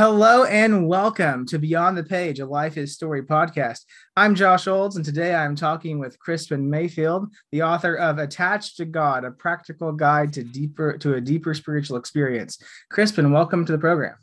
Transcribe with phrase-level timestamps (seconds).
[0.00, 3.84] Hello and welcome to Beyond the Page, a Life is Story podcast.
[4.16, 8.86] I'm Josh Olds, and today I'm talking with Crispin Mayfield, the author of Attached to
[8.86, 12.56] God, a practical guide to deeper to a deeper spiritual experience.
[12.88, 14.14] Crispin, welcome to the program.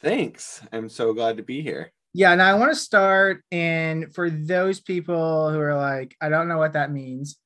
[0.00, 0.62] Thanks.
[0.72, 1.92] I'm so glad to be here.
[2.14, 6.48] Yeah, now I want to start, and for those people who are like, I don't
[6.48, 7.36] know what that means,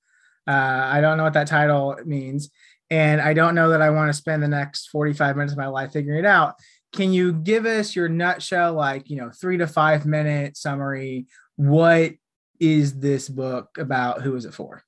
[0.47, 2.51] uh, I don't know what that title means,
[2.89, 5.67] and I don't know that I want to spend the next 45 minutes of my
[5.67, 6.55] life figuring it out
[6.93, 11.27] can you give us your nutshell like you know three to five minute summary?
[11.57, 12.13] What
[12.61, 14.23] is this book about?
[14.23, 14.83] Who is it for?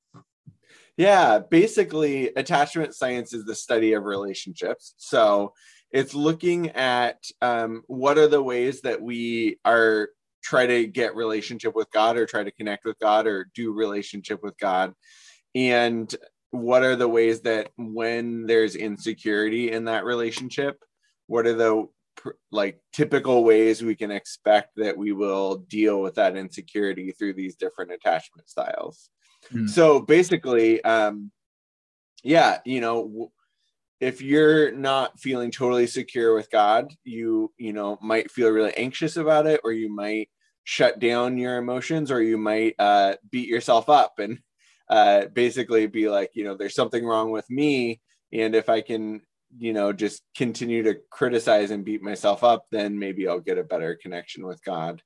[0.97, 4.95] Yeah basically attachment science is the study of relationships.
[4.99, 5.55] So
[5.91, 10.11] it's looking at um, what are the ways that we are
[10.43, 14.43] try to get relationship with god or try to connect with god or do relationship
[14.43, 14.93] with god?
[15.55, 16.15] And
[16.51, 20.77] what are the ways that when there's insecurity in that relationship
[21.27, 21.87] what are the
[22.51, 27.57] like typical ways we can expect that we will deal with that insecurity through these
[27.57, 29.11] different attachment styles.
[29.53, 29.69] Mm.
[29.69, 31.31] So basically, um,
[32.23, 33.31] yeah, you know,
[34.01, 39.17] if you're not feeling totally secure with God, you you know might feel really anxious
[39.17, 40.29] about it, or you might
[40.65, 44.39] shut down your emotions, or you might uh, beat yourself up and
[44.89, 48.01] uh, basically be like, you know, there's something wrong with me,
[48.33, 49.21] and if I can
[49.59, 53.65] you know just continue to criticize and beat myself up then maybe i'll get a
[53.65, 55.03] better connection with god.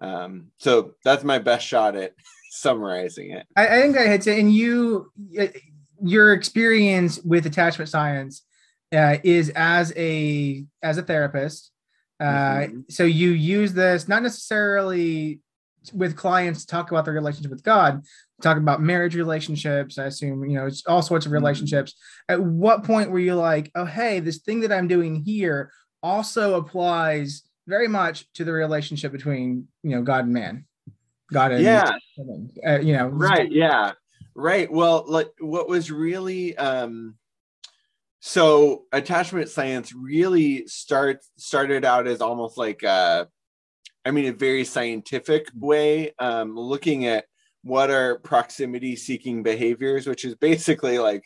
[0.00, 2.12] Um, so that's my best shot at
[2.50, 3.46] summarizing it.
[3.56, 5.10] I, I, think i had to and you
[6.00, 8.42] your experience with attachment science
[8.92, 11.72] uh, is as a as a therapist.
[12.20, 12.80] Uh, mm-hmm.
[12.88, 15.40] so you use this not necessarily
[15.92, 18.02] with clients talk about their relationship with god
[18.42, 19.98] talking about marriage relationships.
[19.98, 21.42] I assume, you know, it's all sorts of mm-hmm.
[21.42, 21.94] relationships.
[22.28, 26.54] At what point were you like, oh, hey, this thing that I'm doing here also
[26.54, 30.66] applies very much to the relationship between, you know, God and man?
[31.32, 31.92] God and, yeah.
[32.66, 33.50] Uh, you know, right.
[33.50, 33.92] Yeah.
[34.34, 34.70] Right.
[34.70, 37.16] Well, like what was really, um,
[38.20, 43.28] so attachment science really start started out as almost like a,
[44.04, 47.26] I mean, a very scientific way, um, looking at
[47.62, 51.24] what are proximity seeking behaviors, which is basically like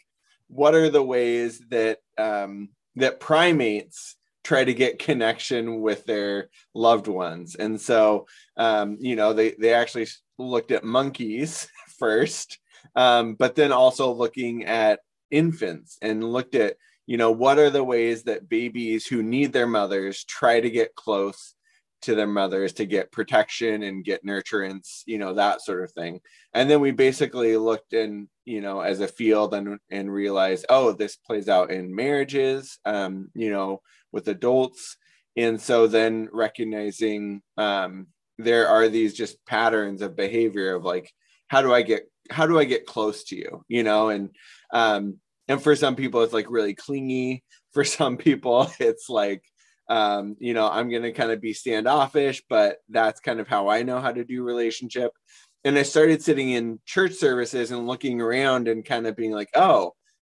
[0.48, 7.06] what are the ways that um, that primates try to get connection with their loved
[7.06, 7.54] ones?
[7.54, 10.06] And so um, you know they they actually
[10.38, 11.68] looked at monkeys
[11.98, 12.58] first
[12.96, 15.00] um, but then also looking at
[15.30, 19.66] infants and looked at you know what are the ways that babies who need their
[19.66, 21.54] mothers try to get close
[22.02, 26.20] to their mothers to get protection and get nurturance, you know, that sort of thing.
[26.52, 30.92] And then we basically looked in, you know, as a field and and realized, oh,
[30.92, 33.80] this plays out in marriages, um, you know,
[34.12, 34.96] with adults.
[35.36, 38.08] And so then recognizing um,
[38.38, 41.10] there are these just patterns of behavior of like,
[41.48, 43.64] how do I get how do I get close to you?
[43.68, 44.30] You know, and
[44.72, 47.44] um, and for some people it's like really clingy.
[47.72, 49.42] For some people, it's like
[49.88, 53.68] um, you know, I'm going to kind of be standoffish, but that's kind of how
[53.68, 55.12] I know how to do relationship.
[55.64, 59.50] And I started sitting in church services and looking around and kind of being like,
[59.54, 59.92] oh,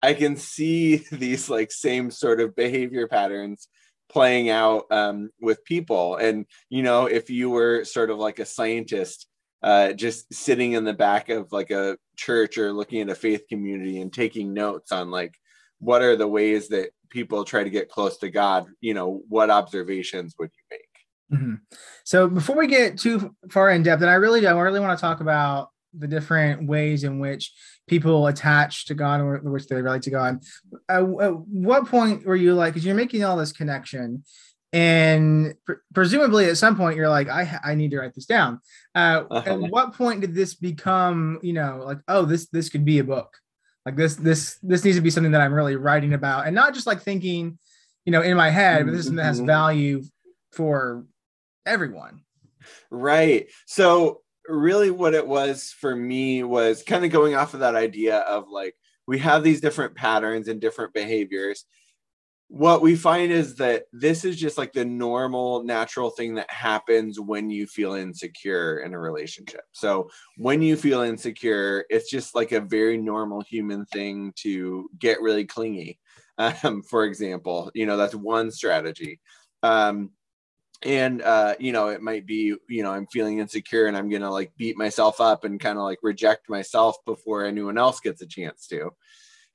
[0.02, 3.68] I can see these like same sort of behavior patterns
[4.10, 6.16] playing out um, with people.
[6.16, 9.26] And, you know, if you were sort of like a scientist,
[9.62, 13.44] uh, just sitting in the back of like a church or looking at a faith
[13.48, 15.34] community and taking notes on like
[15.78, 19.50] what are the ways that people try to get close to God, you know, what
[19.50, 21.40] observations would you make?
[21.40, 21.54] Mm-hmm.
[22.04, 25.00] So before we get too far in depth, and I really, I really want to
[25.00, 27.52] talk about the different ways in which
[27.86, 30.42] people attach to God or which they relate to God.
[30.88, 34.24] at what point were you like, because you're making all this connection,
[34.72, 38.60] and pr- presumably at some point you're like, I I need to write this down.
[38.94, 39.50] Uh, uh-huh.
[39.50, 43.04] At what point did this become, you know, like, oh, this this could be a
[43.04, 43.36] book?
[43.86, 46.74] Like this this this needs to be something that i'm really writing about and not
[46.74, 47.58] just like thinking
[48.04, 49.18] you know in my head but this mm-hmm.
[49.18, 50.02] has value
[50.52, 51.04] for
[51.66, 52.20] everyone
[52.90, 57.76] right so really what it was for me was kind of going off of that
[57.76, 58.74] idea of like
[59.06, 61.64] we have these different patterns and different behaviors
[62.52, 67.18] what we find is that this is just like the normal natural thing that happens
[67.18, 69.62] when you feel insecure in a relationship.
[69.72, 75.22] So when you feel insecure it's just like a very normal human thing to get
[75.22, 75.98] really clingy.
[76.36, 79.18] Um, for example you know that's one strategy.
[79.62, 80.10] Um,
[80.82, 84.30] and uh, you know it might be you know i'm feeling insecure and i'm gonna
[84.30, 88.26] like beat myself up and kind of like reject myself before anyone else gets a
[88.26, 88.90] chance to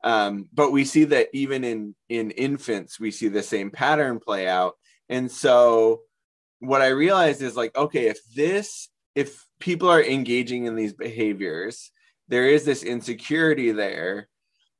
[0.03, 4.47] um, but we see that even in in infants, we see the same pattern play
[4.47, 4.75] out.
[5.09, 6.01] And so
[6.59, 11.91] what I realized is like, okay, if this, if people are engaging in these behaviors,
[12.27, 14.27] there is this insecurity there,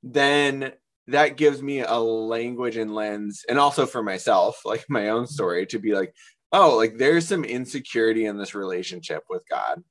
[0.04, 0.74] then
[1.08, 5.66] that gives me a language and lens, and also for myself, like my own story,
[5.68, 6.14] to be like,
[6.52, 9.84] oh, like there's some insecurity in this relationship with God.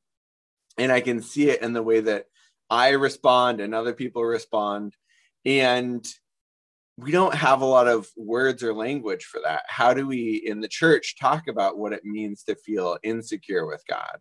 [0.78, 2.26] And I can see it in the way that
[2.68, 4.94] I respond and other people respond.
[5.46, 6.06] And
[6.98, 9.62] we don't have a lot of words or language for that.
[9.68, 13.82] How do we in the church talk about what it means to feel insecure with
[13.88, 14.18] God?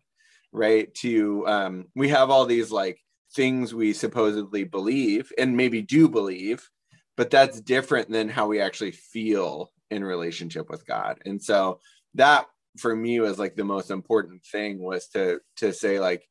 [0.52, 0.94] Right.
[0.96, 2.98] To, um, we have all these like
[3.34, 6.68] things we supposedly believe and maybe do believe,
[7.16, 11.18] but that's different than how we actually feel in relationship with God.
[11.26, 11.80] And so
[12.14, 12.46] that
[12.78, 16.26] for me was like the most important thing was to to say like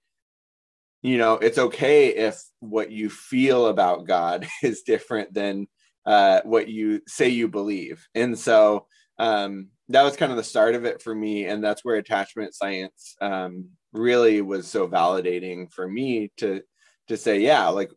[1.06, 5.68] you know it's okay if what you feel about god is different than
[6.06, 8.08] uh, what you say you believe.
[8.14, 8.86] And so
[9.18, 11.46] um, that was kind of the start of it for me.
[11.46, 16.62] And that's where attachment science um, really was so validating for me to
[17.08, 17.92] to say yeah like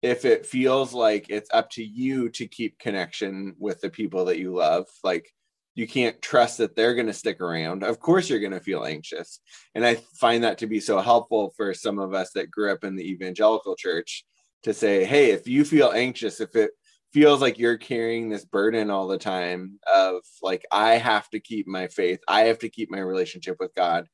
[0.00, 4.38] if it feels like it's up to you to keep connection with the people that
[4.38, 5.30] you love like
[5.74, 7.82] you can't trust that they're going to stick around.
[7.82, 9.40] Of course you're going to feel anxious.
[9.74, 12.84] And i find that to be so helpful for some of us that grew up
[12.84, 14.24] in the evangelical church
[14.62, 16.72] to say hey if you feel anxious if it
[17.12, 21.66] feels like you're carrying this burden all the time of like i have to keep
[21.66, 24.06] my faith i have to keep my relationship with god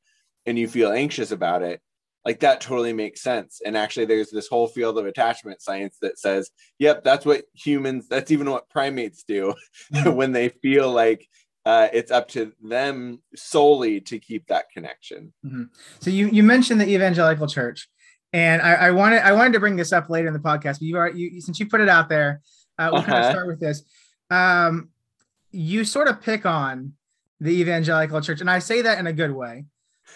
[0.47, 1.81] and you feel anxious about it
[2.27, 3.61] like that totally makes sense.
[3.65, 8.09] And actually there's this whole field of attachment science that says yep that's what humans
[8.09, 9.55] that's even what primates do
[9.95, 10.13] mm-hmm.
[10.17, 11.27] when they feel like
[11.67, 15.33] uh, it's up to them solely to keep that connection.
[15.45, 15.65] Mm-hmm.
[15.99, 17.89] So you you mentioned the evangelical church,
[18.33, 20.83] and I, I, wanted I wanted to bring this up later in the podcast, but
[20.83, 22.41] you are you since you put it out there,
[22.79, 23.11] uh, we'll uh-huh.
[23.11, 23.83] kind of start with this.
[24.31, 24.91] Um,
[25.51, 26.93] you sort of pick on
[27.41, 29.65] the evangelical church, and I say that in a good way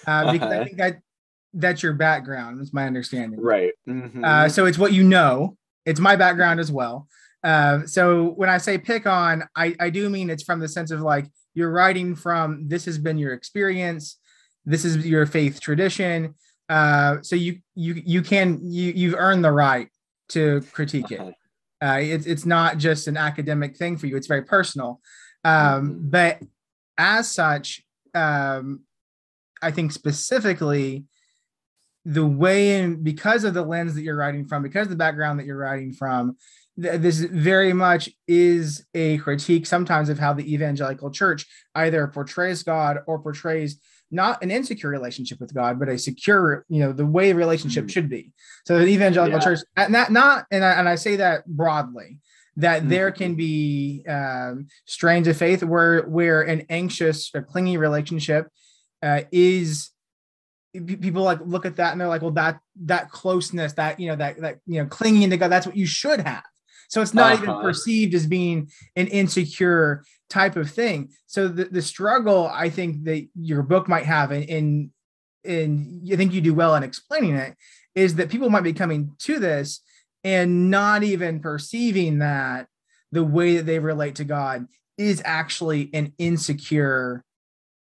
[0.07, 0.61] uh, because uh-huh.
[0.61, 1.01] I think that
[1.53, 2.61] that's your background.
[2.61, 3.73] Is my understanding, right?
[3.89, 4.25] Mm-hmm.
[4.25, 5.57] Uh, so it's what you know.
[5.85, 7.09] It's my background as well.
[7.43, 10.91] Uh, so when I say pick on, I, I do mean it's from the sense
[10.91, 14.19] of like you're writing from this has been your experience.
[14.65, 16.35] This is your faith tradition.
[16.69, 19.89] Uh, so you you you can you you've earned the right
[20.29, 21.35] to critique it.
[21.83, 24.17] Uh, it's, it's not just an academic thing for you.
[24.17, 25.01] It's very personal.
[25.45, 26.11] Um, mm-hmm.
[26.11, 26.41] but
[27.01, 27.83] as such
[28.15, 28.81] um,
[29.63, 31.05] i think specifically
[32.05, 35.39] the way in because of the lens that you're writing from because of the background
[35.39, 36.37] that you're writing from
[36.81, 42.99] this very much is a critique sometimes of how the evangelical church either portrays God
[43.07, 43.79] or portrays
[44.11, 47.85] not an insecure relationship with God, but a secure, you know, the way a relationship
[47.85, 47.91] mm.
[47.91, 48.33] should be.
[48.67, 49.45] So the evangelical yeah.
[49.45, 52.19] church, and that not, and I, and I say that broadly,
[52.57, 52.89] that mm.
[52.89, 58.49] there can be um, strains of faith where where an anxious or clingy relationship
[59.03, 59.91] uh, is
[60.73, 64.15] people like look at that and they're like well that that closeness that you know
[64.15, 66.45] that that you know clinging to god that's what you should have
[66.91, 67.43] so it's not uh-huh.
[67.43, 71.11] even perceived as being an insecure type of thing.
[71.27, 74.91] So the, the struggle I think that your book might have in, in
[75.45, 77.57] and you think you do well in explaining it
[77.95, 79.81] is that people might be coming to this
[80.25, 82.67] and not even perceiving that
[83.13, 84.67] the way that they relate to God
[84.99, 87.25] is actually an insecure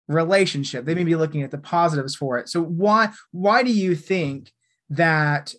[0.08, 0.84] relationship.
[0.84, 2.48] They may be looking at the positives for it.
[2.48, 4.52] So why why do you think
[4.90, 5.54] that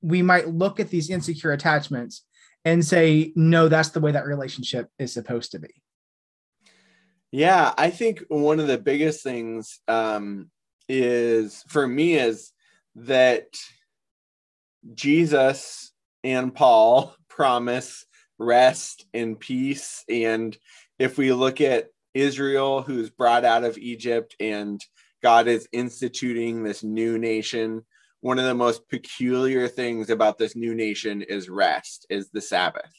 [0.00, 2.24] we might look at these insecure attachments
[2.64, 5.70] and say, no, that's the way that relationship is supposed to be?
[7.32, 10.50] Yeah, I think one of the biggest things um,
[10.88, 12.52] is for me is
[12.96, 13.46] that
[14.94, 15.92] Jesus
[16.24, 18.04] and Paul promise
[18.38, 20.04] rest and peace.
[20.08, 20.56] And
[20.98, 24.80] if we look at Israel, who's brought out of Egypt, and
[25.22, 27.84] God is instituting this new nation,
[28.20, 32.92] one of the most peculiar things about this new nation is rest, is the Sabbath,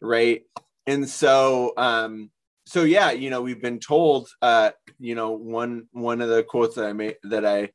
[0.00, 0.42] right?
[0.86, 2.30] And so, um,
[2.66, 6.76] so yeah, you know, we've been told, uh, you know, one one of the quotes
[6.76, 7.70] that I made that I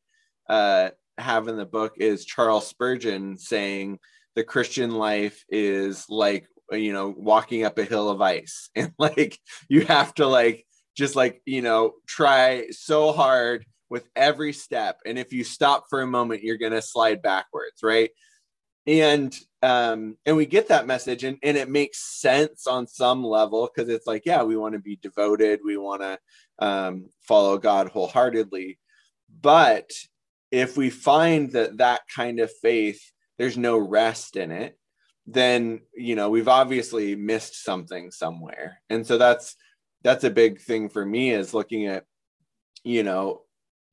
[0.51, 4.00] uh, have in the book is Charles Spurgeon saying,
[4.36, 9.39] "The Christian life is like you know walking up a hill of ice, and like
[9.70, 10.65] you have to like
[10.96, 15.00] just like you know try so hard with every step.
[15.05, 18.12] And if you stop for a moment you're going to slide backwards right?
[18.88, 23.69] And um and we get that message and, and it makes sense on some level
[23.69, 26.17] because it's like yeah we want to be devoted we want to
[26.60, 28.79] um, follow god wholeheartedly.
[29.41, 29.91] But
[30.51, 33.01] if we find that that kind of faith
[33.38, 34.79] there's no rest in it
[35.34, 38.81] then you know we've obviously missed something somewhere.
[38.89, 39.55] And so that's
[40.03, 42.05] that's a big thing for me is looking at
[42.84, 43.41] you know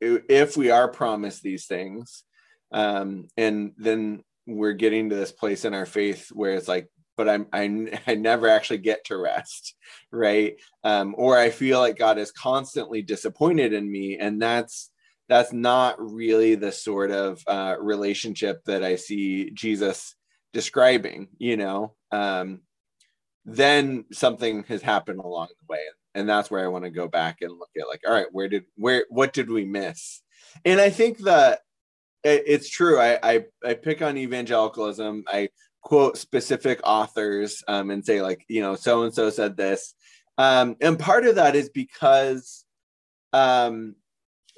[0.01, 2.25] if we are promised these things
[2.73, 7.29] um and then we're getting to this place in our faith where it's like but
[7.29, 9.75] i'm i, I never actually get to rest
[10.13, 10.57] right?
[10.85, 14.91] Um or i feel like god is constantly disappointed in me and that's
[15.29, 20.15] that's not really the sort of uh, relationship that i see jesus
[20.53, 21.95] describing you know?
[22.13, 22.61] Um
[23.49, 25.79] then something has happened along the way
[26.17, 28.49] and that's where i want to go back and look at like all right where
[28.49, 30.23] did where what did we miss?
[30.65, 31.61] And i think that
[32.25, 35.49] it's true i i, I pick on evangelicalism i
[35.87, 39.95] quote specific authors um, and say like you know so and so said this.
[40.37, 42.65] Um, and part of that is because
[43.33, 43.95] um,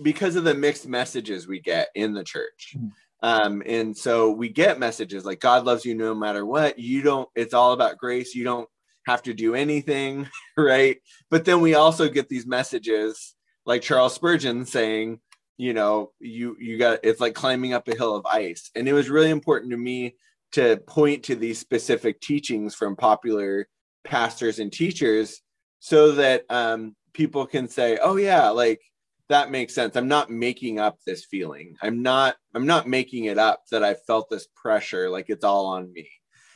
[0.03, 2.75] because of the mixed messages we get in the church.
[2.75, 2.89] Mm-hmm.
[3.23, 6.79] um, and so we get messages like god loves you no matter what.
[6.79, 8.35] You don't it's all about grace.
[8.35, 8.69] You don't
[9.09, 10.99] have to do anything, right?
[11.31, 13.35] But then we also get these messages
[13.65, 15.21] like Charles Spurgeon saying,
[15.57, 18.71] you know, you you got it's like climbing up a hill of ice.
[18.77, 20.17] And it was really important to me
[20.53, 23.69] to point to these specific teachings from popular
[24.05, 25.41] pastors and teachers
[25.81, 28.81] so that um, people can say, "Oh yeah, like
[29.29, 29.97] that makes sense.
[29.97, 31.77] I'm not making up this feeling.
[31.83, 35.67] I'm not I'm not making it up that I felt this pressure like it's all
[35.67, 36.09] on me."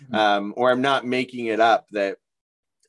[0.04, 0.14] Mm-hmm.
[0.14, 2.18] Um, or I'm not making it up that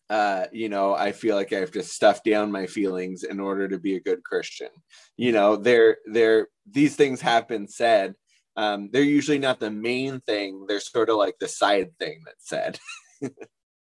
[0.09, 3.67] uh, you know, I feel like I have to stuff down my feelings in order
[3.67, 4.69] to be a good Christian.
[5.17, 8.15] You know, they're they're these things have been said.
[8.55, 10.65] Um, they're usually not the main thing.
[10.67, 12.79] They're sort of like the side thing that's said.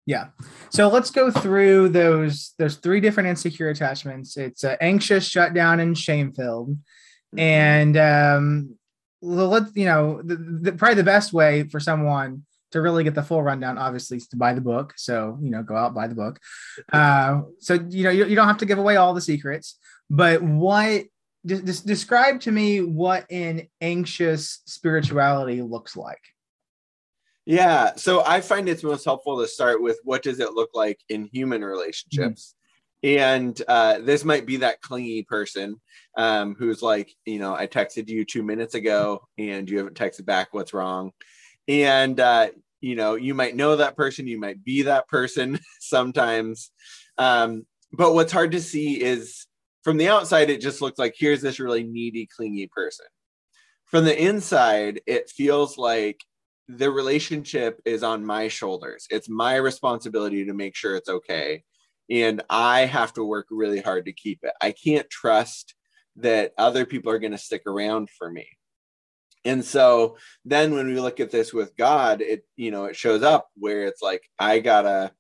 [0.07, 0.29] yeah.
[0.71, 4.37] So let's go through those those three different insecure attachments.
[4.37, 6.71] It's uh, anxious, shut down, and shame filled.
[6.71, 7.39] Mm-hmm.
[7.39, 8.79] And um,
[9.21, 12.45] let's you know the, the, probably the best way for someone
[12.75, 14.95] to really get the full rundown, obviously, is to buy the book.
[14.97, 16.41] So, you know, go out, buy the book.
[16.93, 19.79] Uh, so, you know, you, you don't have to give away all the secrets,
[20.11, 21.05] but what,
[21.47, 26.21] just describe to me what an anxious spirituality looks like.
[27.47, 27.95] Yeah.
[27.95, 31.27] So I find it's most helpful to start with what does it look like in
[31.27, 32.55] human relationships?
[33.05, 33.21] Mm-hmm.
[33.21, 35.81] And uh, this might be that clingy person
[36.17, 40.25] um, who's like, you know, I texted you two minutes ago and you haven't texted
[40.25, 40.49] back.
[40.53, 41.13] What's wrong?
[41.69, 42.49] And uh,
[42.85, 46.71] you know you might know that person you might be that person sometimes.
[47.17, 49.47] Um, but what's hard to see is
[49.83, 53.07] from the outside it just looks like here's this really needy clingy person.
[53.87, 56.21] From the inside it feels like
[56.69, 59.07] the relationship is on my shoulders.
[59.11, 61.63] It's my responsibility to make sure it's okay.
[62.11, 64.53] And i have to work really hard to keep it.
[64.61, 65.75] I can't trust
[66.17, 68.47] that other people are going to stick around for me
[69.45, 73.23] and so then when we look at this with god it you know it shows
[73.23, 75.13] up where it's like i gotta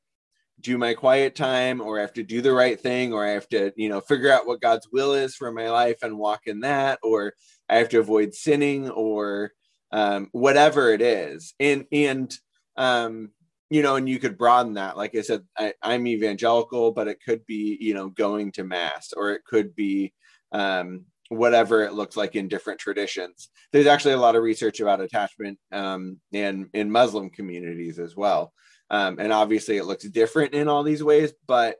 [0.60, 3.48] do my quiet time or i have to do the right thing or i have
[3.48, 6.60] to you know figure out what god's will is for my life and walk in
[6.60, 7.34] that or
[7.68, 9.52] i have to avoid sinning or
[9.94, 11.54] um, whatever it is.
[11.60, 12.36] And and
[12.76, 13.30] um,
[13.70, 14.96] you know and you could broaden that.
[14.96, 19.12] Like i said I, i'm evangelical but it could be you know going to mass
[19.16, 20.12] or it could be
[20.52, 23.48] um, whatever it looks like in different traditions.
[23.72, 28.52] There's actually a lot of research about attachment um, in in Muslim communities as well,
[28.90, 31.32] um, and obviously it looks different in all these ways.
[31.46, 31.76] But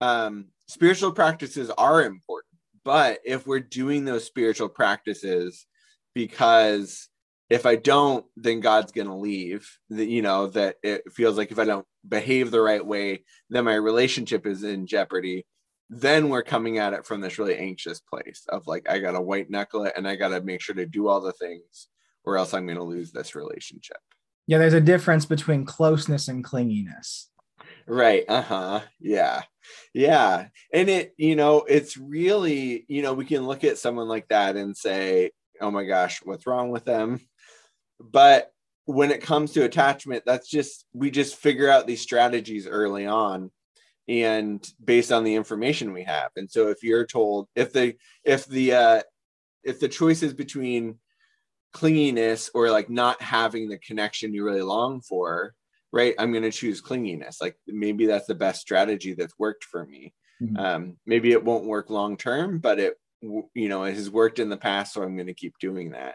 [0.00, 2.44] um, spiritual practices are important.
[2.84, 5.66] But if we're doing those spiritual practices
[6.14, 7.08] because
[7.50, 9.70] if I don't, then God's going to leave.
[9.90, 13.64] The, you know that it feels like if I don't behave the right way, then
[13.64, 15.46] my relationship is in jeopardy
[15.90, 19.50] then we're coming at it from this really anxious place of like i gotta white
[19.50, 21.88] knuckle it and i gotta make sure to do all the things
[22.24, 23.98] or else i'm gonna lose this relationship.
[24.46, 27.26] Yeah there's a difference between closeness and clinginess.
[27.86, 29.42] Right uh-huh yeah
[29.94, 34.28] yeah and it you know it's really you know we can look at someone like
[34.28, 35.30] that and say
[35.60, 37.20] oh my gosh what's wrong with them?
[38.00, 38.52] But
[38.84, 43.50] when it comes to attachment that's just we just figure out these strategies early on
[44.08, 46.30] and based on the information we have.
[46.36, 49.02] And so if you're told if the if the uh
[49.62, 50.98] if the choice is between
[51.74, 55.52] clinginess or like not having the connection you really long for
[55.92, 57.36] right i'm going to choose clinginess.
[57.40, 60.14] Like maybe that's the best strategy that's worked for me.
[60.40, 60.56] Mm-hmm.
[60.56, 64.48] um maybe it won't work long term but it you know it has worked in
[64.48, 66.14] the past so i'm going to keep doing that.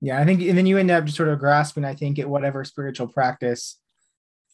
[0.00, 2.28] Yeah i think and then you end up just sort of grasping i think at
[2.28, 3.78] whatever spiritual practice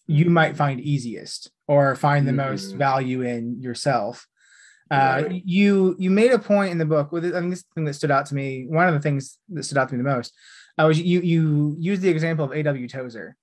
[0.09, 2.51] you might find easiest or find the mm-hmm.
[2.51, 4.27] most value in yourself.
[4.91, 5.43] Uh, right.
[5.45, 8.11] You you made a point in the book with I think this thing that stood
[8.11, 8.65] out to me.
[8.67, 10.33] One of the things that stood out to me the most
[10.81, 12.89] uh, was you you used the example of A.W.
[12.89, 13.37] Tozer,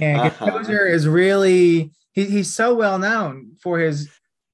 [0.00, 0.50] and uh-huh.
[0.50, 4.08] Tozer is really he, he's so well known for his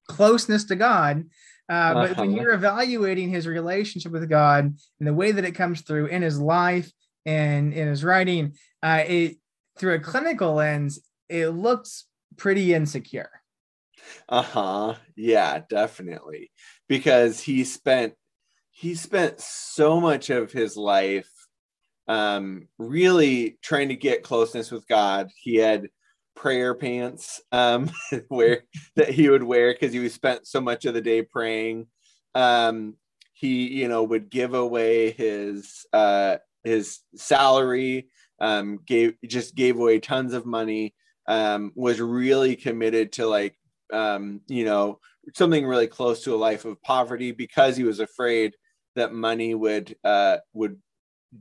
[0.09, 1.23] closeness to God.
[1.69, 2.21] Uh, but Uh-huh.
[2.21, 6.21] when you're evaluating his relationship with God and the way that it comes through in
[6.21, 6.91] his life
[7.25, 9.37] and in his writing, uh, it
[9.77, 12.05] through a clinical lens, it looks
[12.37, 13.29] pretty insecure.
[14.29, 14.95] Uh-huh.
[15.15, 16.51] Yeah, definitely.
[16.87, 18.13] Because he spent
[18.71, 21.29] he spent so much of his life
[22.07, 25.29] um really trying to get closeness with God.
[25.37, 25.87] He had
[26.35, 27.89] prayer pants um
[28.27, 28.63] where
[28.95, 31.87] that he would wear because he spent so much of the day praying.
[32.35, 32.95] Um
[33.33, 39.99] he, you know, would give away his uh his salary, um gave just gave away
[39.99, 40.93] tons of money,
[41.27, 43.57] um was really committed to like
[43.93, 44.99] um, you know,
[45.33, 48.55] something really close to a life of poverty because he was afraid
[48.95, 50.79] that money would uh, would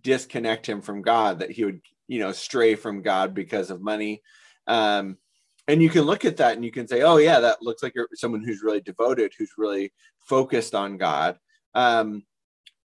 [0.01, 4.23] disconnect him from God, that he would, you know, stray from God because of money.
[4.67, 5.19] Um,
[5.67, 7.95] and you can look at that and you can say, oh yeah, that looks like
[8.15, 11.39] someone who's really devoted, who's really focused on God.
[11.75, 12.25] Um,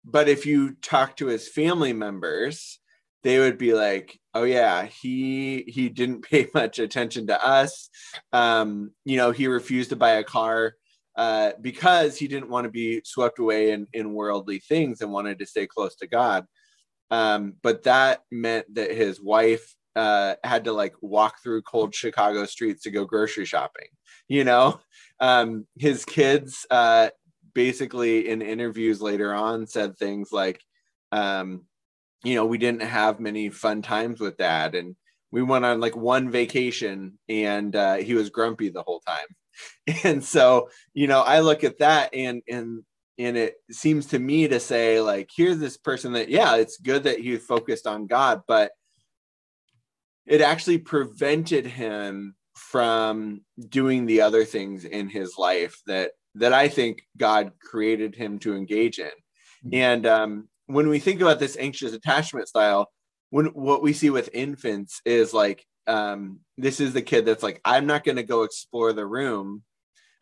[0.06, 2.80] but if you talk to his family members,
[3.28, 7.90] they would be like oh yeah he he didn't pay much attention to us.
[8.32, 10.76] Um you know he refused to buy a car
[11.18, 15.40] uh because he didn't want to be swept away in in worldly things and wanted
[15.40, 16.46] to stay close to god.
[17.12, 22.46] Um but that meant that his wife uh had to like walk through cold chicago
[22.46, 23.88] streets to go grocery shopping
[24.30, 24.80] you know?
[25.20, 27.10] Um his kids uh
[27.54, 30.62] basically in interviews later on said things like
[31.12, 31.67] um
[32.24, 34.76] you know, we didn't have many fun times with dad.
[34.76, 34.96] And
[35.32, 39.28] we went on like one vacation and uh, he was grumpy the whole time.
[40.04, 42.84] And so, you know, I look at that and, and,
[43.18, 47.04] and it seems to me to say like, here's this person that, yeah, it's good
[47.04, 48.72] that he focused on God, but
[50.28, 56.68] it actually prevented him from doing the other things in his life that, that I
[56.68, 59.10] think God created him to engage in.
[59.74, 62.92] And um, when we think about this anxious attachment style,
[63.30, 67.62] when what we see with infants is like um, this is the kid that's like,
[67.66, 69.64] I'm not going to go explore the room.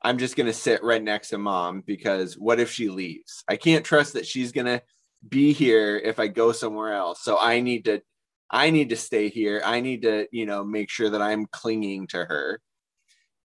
[0.01, 3.43] I'm just going to sit right next to mom because what if she leaves?
[3.49, 4.81] I can't trust that she's going to
[5.27, 7.23] be here if I go somewhere else.
[7.23, 8.01] So I need to,
[8.51, 9.63] I need to stay here.
[9.65, 12.61] I need to, you know, make sure that I'm clinging to her.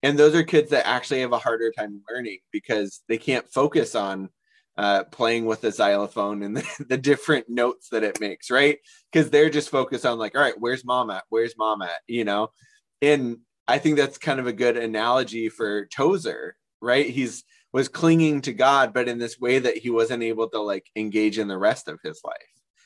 [0.02, 3.94] And those are kids that actually have a harder time learning because they can't focus
[3.94, 4.28] on
[4.76, 8.78] uh, playing with the xylophone and the, the different notes that it makes, right?
[9.12, 11.24] Because they're just focused on like, all right, where's mom at?
[11.28, 12.00] Where's mom at?
[12.06, 12.50] You know,
[13.02, 17.08] and I think that's kind of a good analogy for Tozer, right?
[17.08, 20.86] He's was clinging to God, but in this way that he wasn't able to like
[20.96, 22.34] engage in the rest of his life,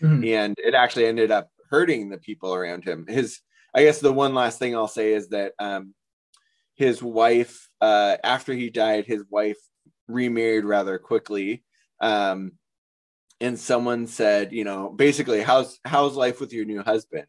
[0.02, 0.28] Mhm.
[0.28, 3.06] and it actually ended up hurting the people around him.
[3.08, 3.40] His,
[3.74, 5.94] I guess, the one last thing I'll say is that um,
[6.74, 9.56] his wife, uh, after he died, his wife
[10.06, 11.64] remarried rather quickly
[12.04, 12.52] um
[13.40, 17.26] and someone said you know basically how's how's life with your new husband?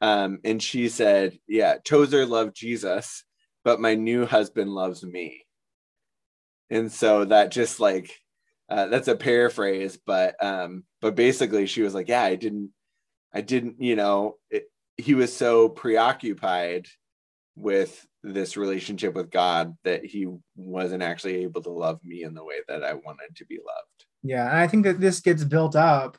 [0.00, 3.24] Um and she said yeah tozer loved jesus
[3.64, 5.44] but my new husband loves me.
[6.70, 8.10] And so that just like
[8.70, 12.70] uh, that's a paraphrase but um but basically she was like yeah i didn't
[13.32, 14.64] i didn't you know it,
[14.98, 16.86] he was so preoccupied
[17.56, 22.44] with this relationship with god that he wasn't actually able to love me in the
[22.44, 25.76] way that i wanted to be loved Yeah, and I think that this gets built
[25.76, 26.18] up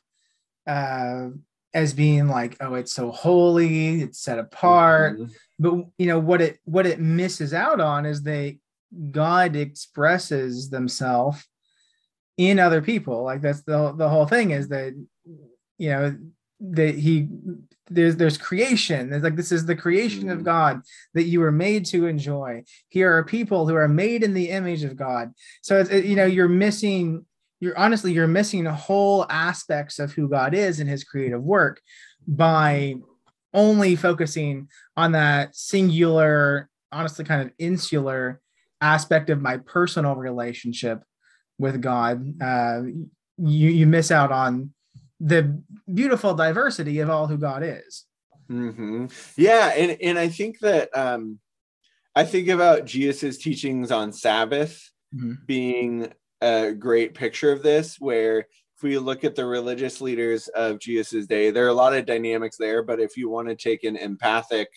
[0.66, 1.28] uh,
[1.74, 5.18] as being like, oh, it's so holy, it's set apart.
[5.18, 5.30] Mhm.
[5.58, 8.58] But you know what it what it misses out on is they
[9.10, 11.46] God expresses themselves
[12.36, 13.22] in other people.
[13.22, 14.94] Like that's the the whole thing is that
[15.78, 16.16] you know
[16.60, 17.28] that he
[17.88, 19.10] there's there's creation.
[19.10, 20.44] There's like this is the creation of Mhm.
[20.44, 20.80] God
[21.14, 22.62] that you were made to enjoy.
[22.88, 25.32] Here are people who are made in the image of God.
[25.62, 27.24] So it's it- you know you're missing
[27.60, 31.80] you're honestly you're missing whole aspects of who God is in his creative work
[32.26, 32.94] by
[33.52, 38.40] only focusing on that singular honestly kind of insular
[38.80, 41.02] aspect of my personal relationship
[41.58, 42.82] with God uh,
[43.38, 44.72] you you miss out on
[45.20, 48.06] the beautiful diversity of all who God is
[48.48, 49.06] hmm
[49.36, 51.38] Yeah, and and I think that um,
[52.16, 55.46] I think about Jesus's teachings on Sabbath Mhm.
[55.46, 58.00] being a great picture of this.
[58.00, 61.94] Where if we look at the religious leaders of Jesus's day, there are a lot
[61.94, 62.82] of dynamics there.
[62.82, 64.68] But if you want to take an empathic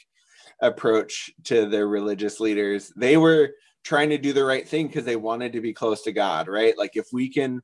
[0.61, 3.51] approach to the religious leaders, they were
[3.83, 6.77] trying to do the right thing because they wanted to be close to God, right?
[6.77, 7.61] Like if we can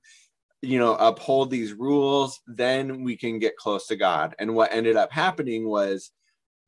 [0.62, 4.96] you know uphold these rules then we can get close to god and what ended
[4.96, 6.12] up happening was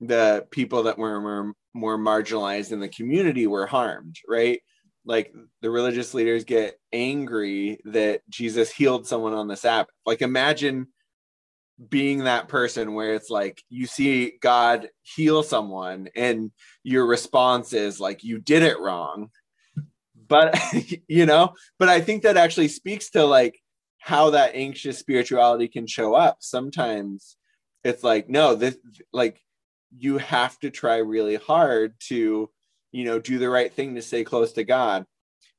[0.04, 4.62] the people that were more, more marginalized in the community were harmed right
[5.06, 9.94] like the religious leaders get angry that Jesus healed someone on the Sabbath.
[10.06, 10.88] Like imagine
[11.90, 16.52] being that person where it's like you see God heal someone and
[16.84, 19.30] your response is like you did it wrong.
[20.28, 20.60] But
[21.08, 23.60] you know, but I think that actually speaks to like
[24.02, 26.38] how that anxious spirituality can show up.
[26.40, 27.38] Sometimes
[27.84, 28.76] it's like no, this
[29.14, 29.40] like
[29.96, 32.50] you have to try really hard to
[32.92, 35.06] you know do the right thing to stay close to god.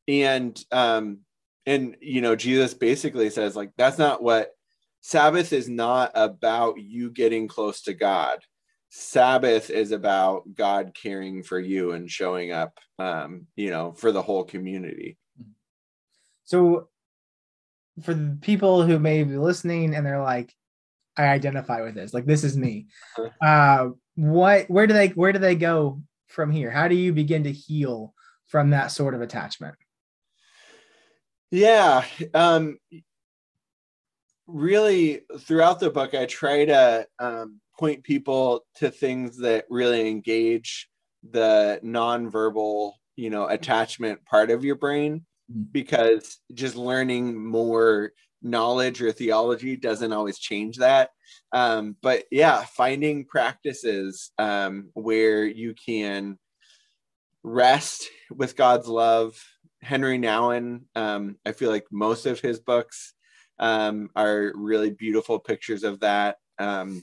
[0.08, 1.18] And um
[1.66, 4.50] and you know jesus basically says like that's not what
[5.00, 8.40] sabbath is not about you getting close to god.
[8.90, 14.22] Sabbath is about god caring for you and showing up um you know for the
[14.22, 15.16] whole community.
[16.44, 16.88] So
[18.02, 20.54] for the people who may be listening and they're like
[21.16, 22.86] i identify with this like this is me
[23.18, 23.46] uh-huh.
[23.46, 26.00] uh what where do they where do they go
[26.32, 26.70] from here?
[26.70, 28.14] How do you begin to heal
[28.46, 29.76] from that sort of attachment?
[31.50, 32.04] Yeah.
[32.34, 32.78] Um,
[34.46, 40.88] really, throughout the book, I try to um, point people to things that really engage
[41.30, 45.24] the nonverbal, you know, attachment part of your brain.
[45.72, 48.12] Because just learning more
[48.42, 51.10] knowledge or theology doesn't always change that.
[51.52, 56.38] Um, but yeah, finding practices um, where you can
[57.42, 59.42] rest with God's love.
[59.82, 63.14] Henri Nouwen, um, I feel like most of his books
[63.58, 66.36] um, are really beautiful pictures of that.
[66.58, 67.02] Um,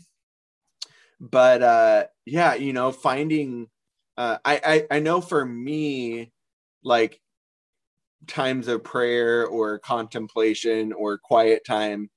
[1.20, 3.68] but uh, yeah, you know, finding,
[4.18, 6.32] uh, I, I I know for me,
[6.84, 7.20] like
[8.28, 12.10] times of prayer or contemplation or quiet time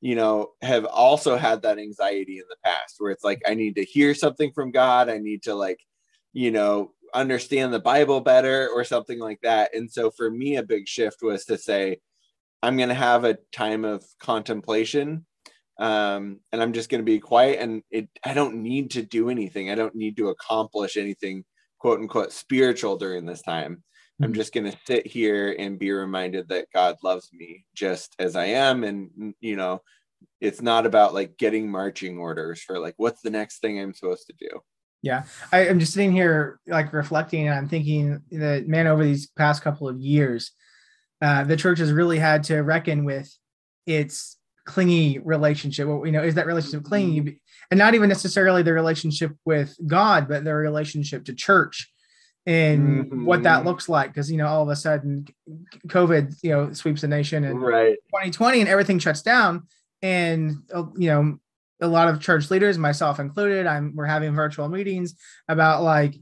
[0.00, 3.74] you know have also had that anxiety in the past where it's like i need
[3.76, 5.08] to hear something from god.
[5.08, 5.80] I need to like
[6.32, 9.74] you know understand the bible better or something like that.
[9.74, 11.98] And so for me a big shift was to say
[12.62, 15.24] i'm going to have a time of contemplation
[15.78, 19.30] um, and i'm just going to be quiet and it i don't need to do
[19.30, 19.70] anything.
[19.70, 21.44] I don't need to accomplish anything
[21.78, 23.82] quote unquote spiritual during this time
[24.22, 28.34] I'm just going to sit here and be reminded that God loves me just as
[28.34, 28.82] I am.
[28.82, 29.82] And, you know,
[30.40, 34.26] it's not about like getting marching orders for like, what's the next thing I'm supposed
[34.28, 34.60] to do?
[35.02, 35.24] Yeah.
[35.52, 39.62] I, am just sitting here like reflecting and I'm thinking that, man, over these past
[39.62, 40.52] couple of years,
[41.20, 43.30] uh, the church has really had to reckon with
[43.86, 45.88] its clingy relationship.
[45.88, 47.20] Well, you know, is that relationship clingy?
[47.20, 47.36] Mm-hmm.
[47.70, 51.90] And not even necessarily the relationship with God, but their relationship to church
[52.46, 53.24] and mm-hmm.
[53.24, 53.68] what that mm-hmm.
[53.68, 55.26] looks like because you know all of a sudden
[55.88, 59.64] covid you know sweeps the nation and right 2020 and everything shuts down
[60.02, 61.38] and uh, you know
[61.80, 65.14] a lot of church leaders myself included i'm we're having virtual meetings
[65.48, 66.14] about like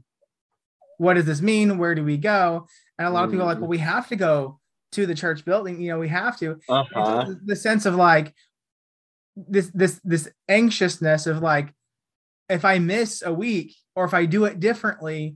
[0.97, 3.59] what does this mean where do we go and a lot of people are like
[3.59, 4.59] well we have to go
[4.91, 7.33] to the church building you know we have to uh-huh.
[7.45, 8.33] the sense of like
[9.35, 11.73] this this this anxiousness of like
[12.49, 15.35] if i miss a week or if i do it differently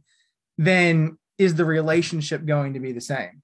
[0.60, 3.42] then is the relationship going to be the same?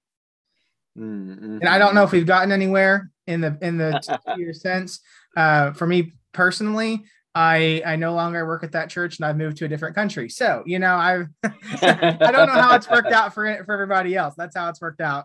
[0.98, 1.58] Mm-hmm.
[1.60, 5.00] And I don't know if we've gotten anywhere in the in the year sense.
[5.36, 9.56] Uh, for me personally, I I no longer work at that church and I've moved
[9.58, 10.28] to a different country.
[10.28, 14.34] So you know I've I don't know how it's worked out for for everybody else.
[14.36, 15.24] That's how it's worked out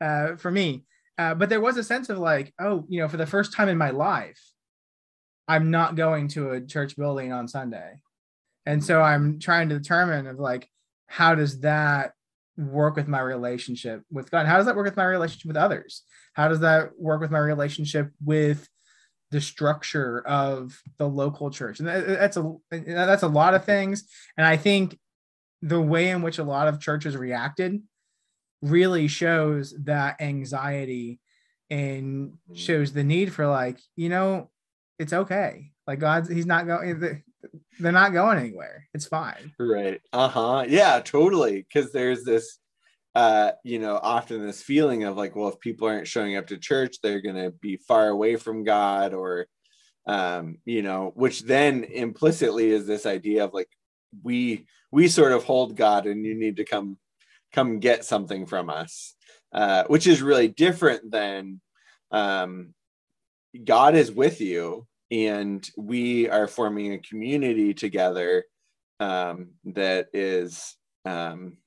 [0.00, 0.84] uh, for me.
[1.18, 3.70] Uh, but there was a sense of like, oh, you know, for the first time
[3.70, 4.40] in my life,
[5.48, 8.00] I'm not going to a church building on Sunday,
[8.64, 10.68] and so I'm trying to determine of like,
[11.06, 12.12] how does that
[12.56, 14.46] work with my relationship with God?
[14.46, 16.02] How does that work with my relationship with others?
[16.34, 18.68] How does that work with my relationship with
[19.30, 21.80] the structure of the local church?
[21.80, 24.04] And that's a that's a lot of things.
[24.36, 24.98] And I think
[25.62, 27.82] the way in which a lot of churches reacted
[28.62, 31.20] really shows that anxiety
[31.70, 32.54] and mm-hmm.
[32.54, 34.50] shows the need for like, you know,
[34.98, 35.72] it's okay.
[35.86, 37.14] Like God's he's not going eh,
[37.78, 38.86] they're not going anywhere.
[38.94, 39.52] It's fine.
[39.58, 40.00] Right.
[40.12, 40.64] Uh-huh.
[40.68, 41.66] Yeah, totally.
[41.72, 42.58] Cause there's this
[43.16, 46.58] uh, you know, often this feeling of like, well, if people aren't showing up to
[46.58, 49.46] church, they're gonna be far away from God, or
[50.06, 53.70] um, you know, which then implicitly is this idea of like
[54.22, 56.98] we we sort of hold God and you need to come
[57.52, 59.14] come get something from us.
[59.50, 61.60] Uh, which is really different than
[62.10, 62.74] um
[63.64, 68.44] God is with you and we are forming a community together
[69.00, 71.58] um, that is um,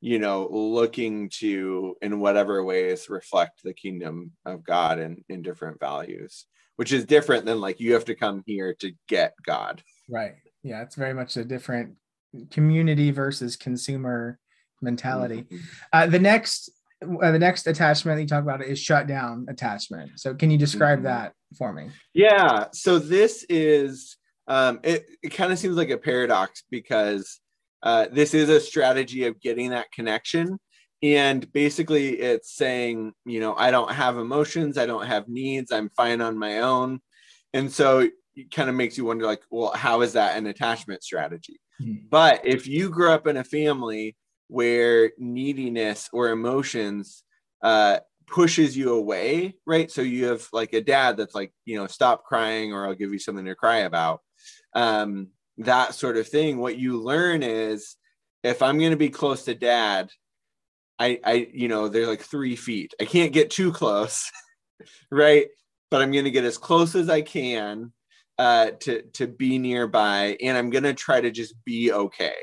[0.00, 5.80] you know looking to in whatever ways reflect the kingdom of god in, in different
[5.80, 10.34] values which is different than like you have to come here to get god right
[10.62, 11.94] yeah it's very much a different
[12.50, 14.38] community versus consumer
[14.84, 15.42] mentality.
[15.42, 15.56] Mm-hmm.
[15.92, 16.70] Uh, the next
[17.04, 20.12] the next attachment that you talk about is shutdown attachment.
[20.16, 21.06] So can you describe mm-hmm.
[21.06, 21.90] that for me?
[22.12, 22.66] Yeah.
[22.72, 25.06] So this is um, it.
[25.22, 27.40] It kind of seems like a paradox because
[27.82, 30.58] uh, this is a strategy of getting that connection,
[31.02, 35.90] and basically it's saying, you know, I don't have emotions, I don't have needs, I'm
[35.90, 37.00] fine on my own,
[37.52, 41.02] and so it kind of makes you wonder, like, well, how is that an attachment
[41.02, 41.60] strategy?
[41.80, 42.06] Mm-hmm.
[42.10, 44.16] But if you grew up in a family
[44.48, 47.24] where neediness or emotions
[47.62, 49.90] uh, pushes you away, right?
[49.90, 53.12] So you have like a dad that's like, you know, stop crying or I'll give
[53.12, 54.20] you something to cry about.
[54.74, 55.28] Um,
[55.58, 56.58] that sort of thing.
[56.58, 57.96] What you learn is
[58.42, 60.10] if I'm going to be close to dad,
[60.98, 62.94] I, I, you know, they're like three feet.
[63.00, 64.30] I can't get too close,
[65.10, 65.46] right?
[65.90, 67.92] But I'm going to get as close as I can
[68.38, 72.34] uh, to to be nearby, and I'm going to try to just be okay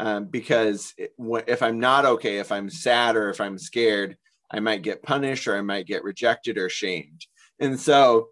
[0.00, 4.16] um, because if I'm not okay, if I'm sad or if I'm scared,
[4.50, 7.26] I might get punished or I might get rejected or shamed.
[7.60, 8.30] And so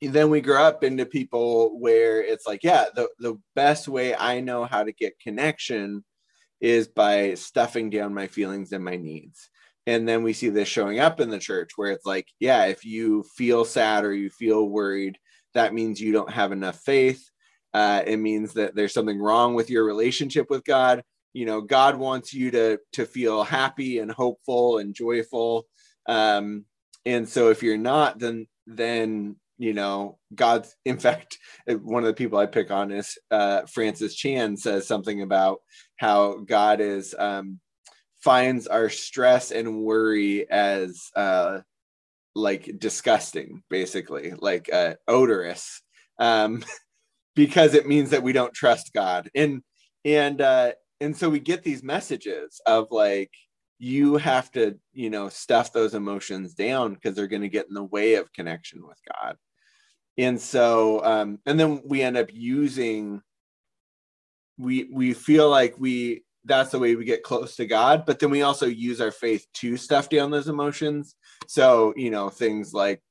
[0.00, 4.40] then we grow up into people where it's like, yeah, the, the best way I
[4.40, 6.02] know how to get connection
[6.62, 9.50] is by stuffing down my feelings and my needs.
[9.86, 12.86] And then we see this showing up in the church where it's like, yeah, if
[12.86, 15.18] you feel sad or you feel worried,
[15.52, 17.29] that means you don't have enough faith
[17.72, 21.02] uh, it means that there's something wrong with your relationship with God.
[21.32, 25.66] You know, God wants you to to feel happy and hopeful and joyful.
[26.06, 26.64] Um,
[27.06, 30.74] and so if you're not, then then you know God's.
[30.84, 35.22] In fact, one of the people I pick on is uh, Francis Chan says something
[35.22, 35.60] about
[35.96, 37.60] how God is um,
[38.20, 41.60] finds our stress and worry as uh,
[42.34, 45.82] like disgusting, basically, like uh, odorous.
[46.18, 46.64] Um,
[47.34, 49.30] because it means that we don't trust God.
[49.34, 49.62] And
[50.04, 53.30] and uh and so we get these messages of like
[53.78, 57.74] you have to, you know, stuff those emotions down because they're going to get in
[57.74, 59.36] the way of connection with God.
[60.18, 63.22] And so um and then we end up using
[64.58, 68.30] we we feel like we that's the way we get close to God, but then
[68.30, 71.14] we also use our faith to stuff down those emotions.
[71.46, 73.02] So, you know, things like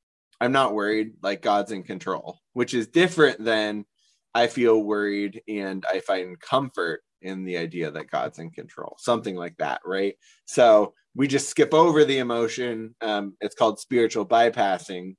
[0.41, 3.86] I'm not worried, like God's in control, which is different than
[4.34, 9.36] I feel worried and I find comfort in the idea that God's in control, something
[9.36, 10.15] like that, right?
[10.46, 12.96] So we just skip over the emotion.
[13.02, 15.15] Um, it's called spiritual bypassing,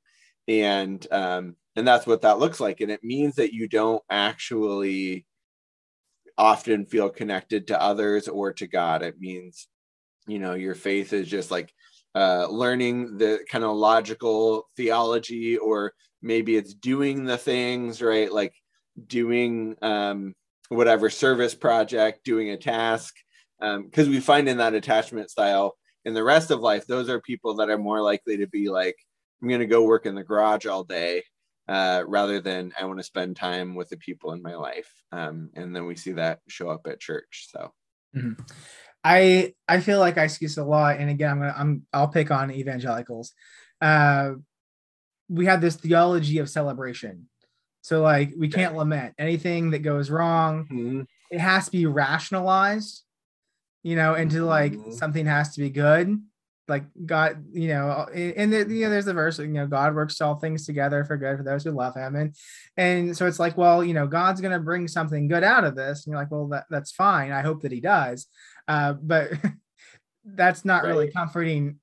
[0.49, 2.81] and um, and that's what that looks like.
[2.81, 5.27] And it means that you don't actually
[6.39, 9.03] often feel connected to others or to God.
[9.03, 9.69] It means,
[10.27, 11.73] you know, your faith is just like
[12.15, 15.93] uh, learning the kind of logical theology, or
[16.23, 18.55] maybe it's doing the things right, like
[19.07, 20.35] doing um,
[20.69, 23.15] whatever service project, doing a task.
[23.61, 27.21] Because um, we find in that attachment style in the rest of life, those are
[27.21, 28.97] people that are more likely to be like,
[29.43, 31.25] I'm going to go work in the garage all day
[31.69, 34.91] uh, rather than I want to spend time with the people in my life.
[35.13, 37.49] Um, and then we see that show up at church.
[37.51, 37.73] So.
[38.17, 38.43] Mm-hmm.
[39.03, 42.09] I I feel like I see this a lot, and again, I'm gonna, I'm I'll
[42.09, 43.33] pick on evangelicals.
[43.81, 44.33] Uh,
[45.29, 47.29] we have this theology of celebration,
[47.83, 50.65] so like we can't lament anything that goes wrong.
[50.65, 51.03] Mm-hmm.
[51.31, 53.03] It has to be rationalized,
[53.83, 54.93] you know, into like mm-hmm.
[54.93, 56.21] something has to be good.
[56.69, 60.21] Like God, you know, and the, you know, there's the verse, you know, God works
[60.21, 62.33] all things together for good for those who love Him, and
[62.77, 66.05] and so it's like, well, you know, God's gonna bring something good out of this,
[66.05, 67.33] and you're like, well, that, that's fine.
[67.33, 68.29] I hope that He does,
[68.69, 69.33] uh, but
[70.25, 70.91] that's not right.
[70.91, 71.81] really comforting,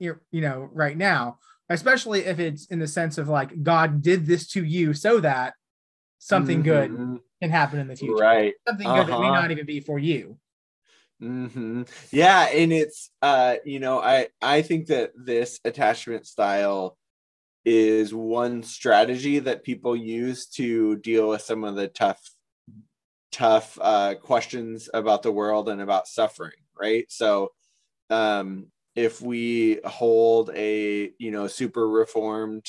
[0.00, 1.38] you you know, right now
[1.68, 5.54] especially if it's in the sense of like God did this to you so that
[6.18, 7.14] something mm-hmm.
[7.14, 8.14] good can happen in the future.
[8.14, 8.54] Right.
[8.66, 9.04] Something uh-huh.
[9.04, 9.40] good that may uh-huh.
[9.40, 10.38] not even be for you.
[11.22, 11.82] Mm-hmm.
[12.10, 16.98] Yeah, and it's uh, you know, I I think that this attachment style
[17.64, 22.20] is one strategy that people use to deal with some of the tough
[23.32, 27.06] tough uh, questions about the world and about suffering, right?
[27.10, 27.52] So
[28.10, 32.66] um if we hold a you know super reformed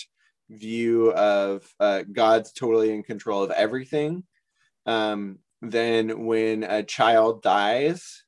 [0.50, 4.24] view of uh, God's totally in control of everything,
[4.86, 8.24] um, then when a child dies,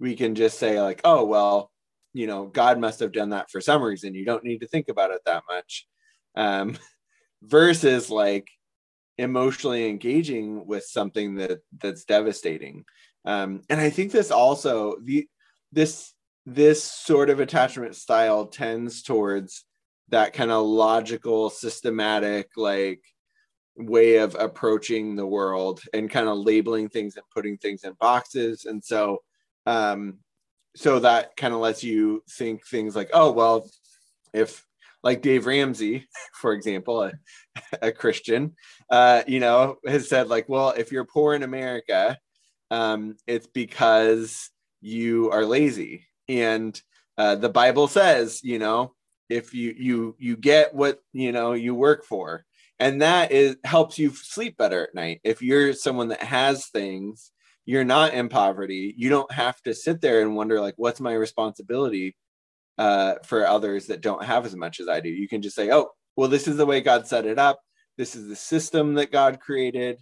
[0.00, 1.70] we can just say like, oh well,
[2.14, 4.14] you know, God must have done that for some reason.
[4.14, 5.86] You don't need to think about it that much.
[6.34, 6.76] Um,
[7.42, 8.48] versus like
[9.18, 12.84] emotionally engaging with something that that's devastating.
[13.24, 15.28] Um, and I think this also the
[15.72, 16.12] this
[16.46, 19.64] this sort of attachment style tends towards
[20.08, 23.02] that kind of logical, systematic, like
[23.76, 28.64] way of approaching the world and kind of labeling things and putting things in boxes.
[28.64, 29.18] And so
[29.66, 30.18] um,
[30.76, 33.68] so that kind of lets you think things like, oh, well,
[34.32, 34.64] if
[35.02, 37.12] like Dave Ramsey, for example, a,
[37.82, 38.54] a Christian,
[38.90, 42.18] uh, you know, has said like, well, if you're poor in America,
[42.70, 46.80] um, it's because you are lazy, and
[47.18, 48.94] uh, the Bible says, you know,
[49.28, 52.44] if you you you get what you know you work for,
[52.78, 55.20] and that is helps you sleep better at night.
[55.24, 57.32] If you're someone that has things,
[57.64, 58.94] you're not in poverty.
[58.96, 62.16] You don't have to sit there and wonder like, what's my responsibility
[62.78, 65.08] uh, for others that don't have as much as I do.
[65.08, 67.60] You can just say, oh, well, this is the way God set it up.
[67.96, 70.00] This is the system that God created,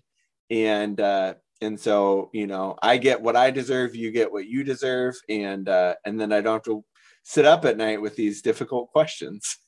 [0.51, 1.35] and uh,
[1.65, 3.97] and so you know, I get what I deserve.
[3.97, 6.85] You get what you deserve, and uh, and then I don't have to
[7.25, 9.59] sit up at night with these difficult questions.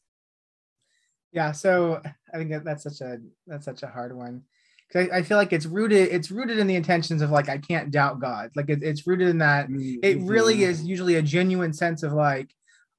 [1.32, 2.00] Yeah, so
[2.32, 4.44] I think that that's such a that's such a hard one
[4.88, 7.58] because I, I, feel like it's rooted it's rooted in the intentions of like I
[7.58, 8.52] can't doubt God.
[8.56, 9.96] Like it, it's rooted in that mm-hmm.
[10.02, 12.48] it really is usually a genuine sense of like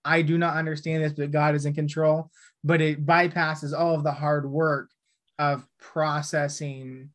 [0.05, 2.29] I do not understand this, but God is in control.
[2.63, 4.91] But it bypasses all of the hard work
[5.39, 7.09] of processing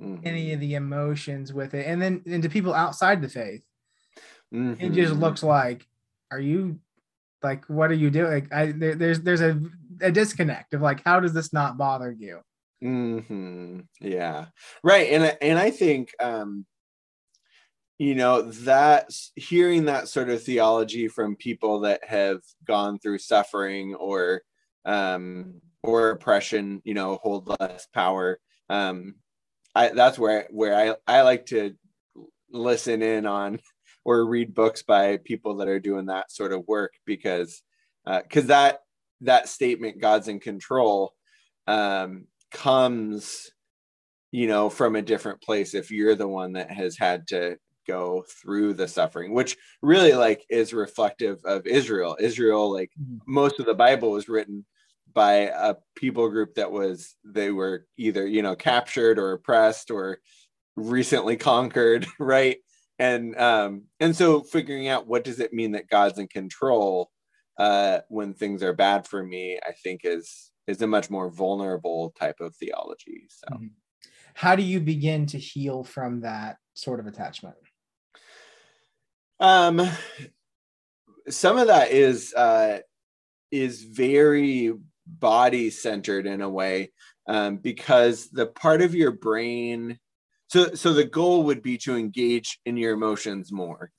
[0.00, 0.26] mm-hmm.
[0.26, 1.86] any of the emotions with it.
[1.86, 3.62] And then into people outside the faith,
[4.52, 4.82] mm-hmm.
[4.82, 5.22] it just mm-hmm.
[5.22, 5.86] looks like,
[6.30, 6.78] are you
[7.42, 8.32] like, what are you doing?
[8.32, 9.60] Like, I there, there's there's a,
[10.00, 12.40] a disconnect of like, how does this not bother you?
[12.82, 13.80] Mm-hmm.
[14.00, 14.46] Yeah,
[14.82, 15.10] right.
[15.10, 16.66] And and I think um,
[17.98, 23.94] you know that hearing that sort of theology from people that have gone through suffering
[23.94, 24.42] or
[24.84, 28.38] um or oppression you know hold less power
[28.70, 29.16] um
[29.74, 31.74] i that's where where i i like to
[32.50, 33.58] listen in on
[34.04, 37.62] or read books by people that are doing that sort of work because
[38.22, 38.78] because uh, that
[39.20, 41.12] that statement god's in control
[41.66, 43.50] um comes
[44.30, 48.24] you know from a different place if you're the one that has had to go
[48.42, 53.16] through the suffering which really like is reflective of israel israel like mm-hmm.
[53.26, 54.64] most of the bible was written
[55.18, 60.18] by a people group that was they were either you know captured or oppressed or
[60.76, 62.58] recently conquered right?
[63.00, 67.10] And um and so figuring out what does it mean that god's in control
[67.58, 72.12] uh when things are bad for me i think is is a much more vulnerable
[72.18, 73.54] type of theology so.
[73.54, 73.66] Mm-hmm.
[74.34, 77.56] how do you begin to heal from that sort of attachment?
[79.40, 79.88] Um,
[81.28, 82.80] some of that is uh,
[83.50, 84.72] is very
[85.08, 86.92] body centered in a way
[87.28, 89.98] um, because the part of your brain.
[90.48, 93.90] So so the goal would be to engage in your emotions more.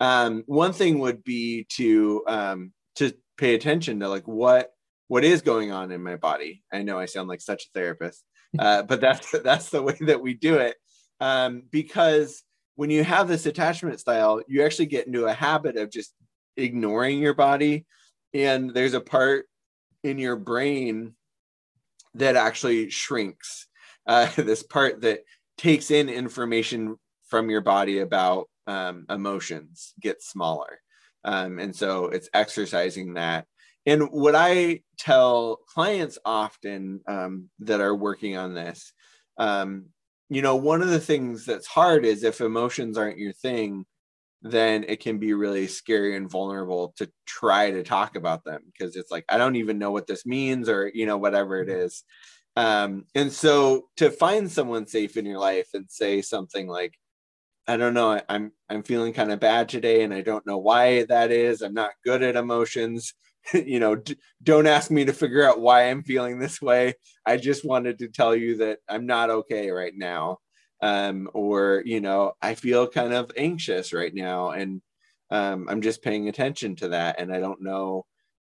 [0.00, 4.70] Um, one thing would be to um, to pay attention to like what
[5.08, 6.62] what is going on in my body.
[6.72, 8.22] I know I sound like such a therapist,
[8.58, 10.76] uh, but that's that's the way that we do it
[11.20, 12.42] um, because
[12.76, 16.12] when you have this attachment style, you actually get into a habit of just
[16.56, 17.86] ignoring your body.
[18.32, 19.46] And there's a part
[20.04, 21.14] in your brain
[22.14, 23.66] that actually shrinks.
[24.06, 25.24] Uh, this part that
[25.58, 30.80] takes in information from your body about um, emotions gets smaller.
[31.24, 33.46] Um, and so it's exercising that.
[33.86, 38.92] And what I tell clients often um, that are working on this
[39.38, 39.86] um,
[40.28, 43.84] you know, one of the things that's hard is if emotions aren't your thing,
[44.44, 48.94] then it can be really scary and vulnerable to try to talk about them because
[48.94, 51.88] it's like, I don't even know what this means or, you know, whatever it mm-hmm.
[52.56, 56.94] Um, and so to find someone safe in your life and say something like,
[57.66, 61.04] I don't know, I'm I'm feeling kind of bad today and I don't know why
[61.04, 61.62] that is.
[61.62, 63.14] I'm not good at emotions.
[63.54, 66.94] you know, d- don't ask me to figure out why I'm feeling this way.
[67.26, 70.38] I just wanted to tell you that I'm not okay right now.
[70.84, 74.82] Um, or, you know, I feel kind of anxious right now and
[75.30, 77.18] um, I'm just paying attention to that.
[77.18, 78.04] And I don't know,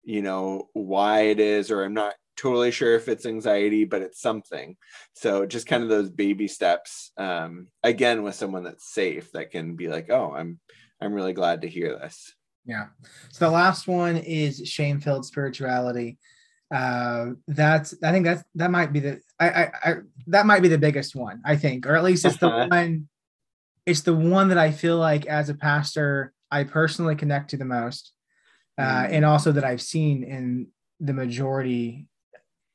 [0.03, 4.21] you know, why it is, or I'm not totally sure if it's anxiety, but it's
[4.21, 4.77] something.
[5.15, 9.77] So just kind of those baby steps, um, again, with someone that's safe that can
[9.77, 10.59] be like, oh, I'm,
[11.01, 12.35] I'm really glad to hear this.
[12.65, 12.87] Yeah.
[13.31, 16.19] So the last one is shame filled spirituality.
[16.75, 19.95] Uh, that's I think that's that might be the I, I, I
[20.27, 23.09] that might be the biggest one I think, or at least it's the one.
[23.85, 27.65] It's the one that I feel like as a pastor I personally connect to the
[27.65, 28.13] most,
[28.79, 29.13] uh, mm.
[29.13, 30.67] and also that I've seen in
[30.99, 32.07] the majority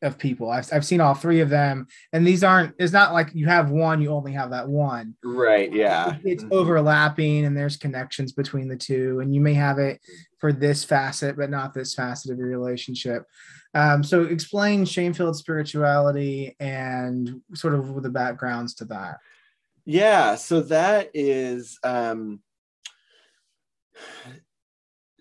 [0.02, 0.50] of people.
[0.50, 2.76] I've, I've seen all three of them, and these aren't.
[2.80, 5.16] It's not like you have one, you only have that one.
[5.24, 5.72] Right.
[5.72, 6.18] Yeah.
[6.24, 6.54] It's mm-hmm.
[6.54, 10.00] overlapping, and there's connections between the two, and you may have it
[10.40, 13.26] for this facet, but not this facet of your relationship.
[13.74, 19.18] Um, so, explain shame-filled spirituality and sort of the backgrounds to that.
[19.86, 20.36] Yeah.
[20.36, 21.80] So that is.
[21.84, 22.42] Um,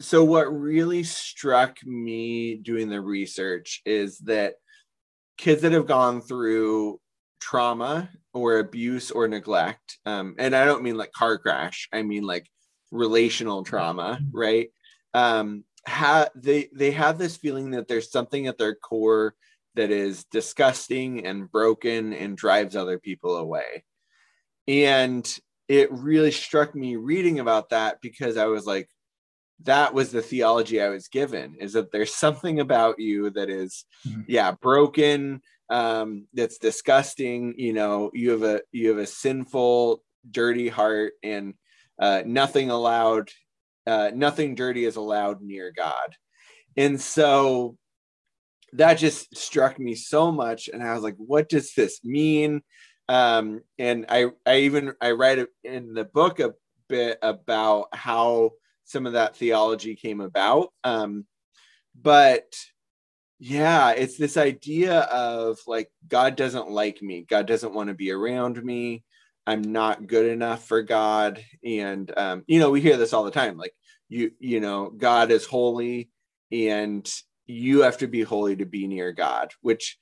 [0.00, 4.54] so what really struck me doing the research is that
[5.36, 6.98] kids that have gone through
[7.38, 12.22] trauma or abuse or neglect um, and i don't mean like car crash i mean
[12.22, 12.46] like
[12.90, 14.38] relational trauma mm-hmm.
[14.38, 14.68] right
[15.12, 19.34] um, ha- they they have this feeling that there's something at their core
[19.74, 23.84] that is disgusting and broken and drives other people away
[24.68, 28.88] and it really struck me reading about that because i was like
[29.64, 33.84] that was the theology I was given is that there's something about you that is,
[34.06, 34.22] mm-hmm.
[34.26, 37.54] yeah, broken, um, that's disgusting.
[37.56, 41.54] You know, you have a you have a sinful, dirty heart, and
[41.98, 43.28] uh, nothing allowed,
[43.86, 46.16] uh, nothing dirty is allowed near God.
[46.76, 47.76] And so
[48.74, 52.62] that just struck me so much, and I was like, what does this mean?
[53.08, 56.54] Um, and I I even I write in the book a
[56.88, 58.52] bit about how
[58.84, 60.68] some of that theology came about.
[60.84, 61.26] Um,
[62.00, 62.54] but
[63.40, 68.12] yeah, it's this idea of like, God doesn't like me, God doesn't want to be
[68.12, 69.02] around me.
[69.46, 71.44] I'm not good enough for God.
[71.64, 73.74] And, um, you know, we hear this all the time like,
[74.08, 76.10] you, you know, God is holy
[76.52, 77.08] and
[77.46, 79.98] you have to be holy to be near God, which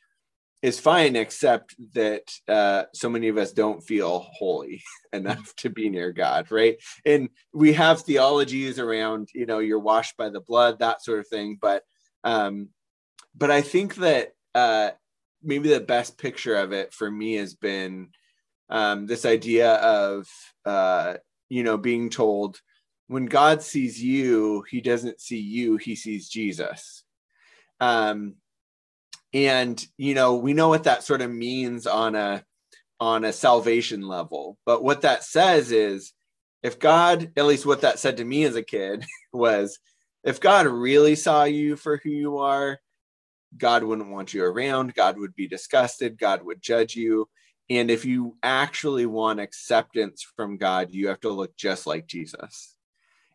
[0.61, 4.83] is fine, except that uh, so many of us don't feel holy
[5.13, 6.77] enough to be near God, right?
[7.05, 11.29] And we have theologies around, you know, you're washed by the blood, that sort of
[11.29, 11.59] thing.
[11.61, 11.85] But,
[12.25, 12.71] um,
[13.37, 14.91] but I think that uh,
[15.43, 18.09] maybe the best picture of it for me has been
[18.71, 20.29] um, this idea of,
[20.65, 21.15] uh,
[21.49, 22.61] you know, being told
[23.07, 27.05] when God sees you, He doesn't see you; He sees Jesus.
[27.81, 28.35] Um,
[29.35, 32.43] and you know we know what that sort of means on a
[33.01, 36.13] on a salvation level but what that says is
[36.63, 39.79] if god at least what that said to me as a kid was
[40.25, 42.79] if god really saw you for who you are
[43.57, 47.29] god wouldn't want you around god would be disgusted god would judge you
[47.71, 52.77] and if you actually want acceptance from god you have to look just like jesus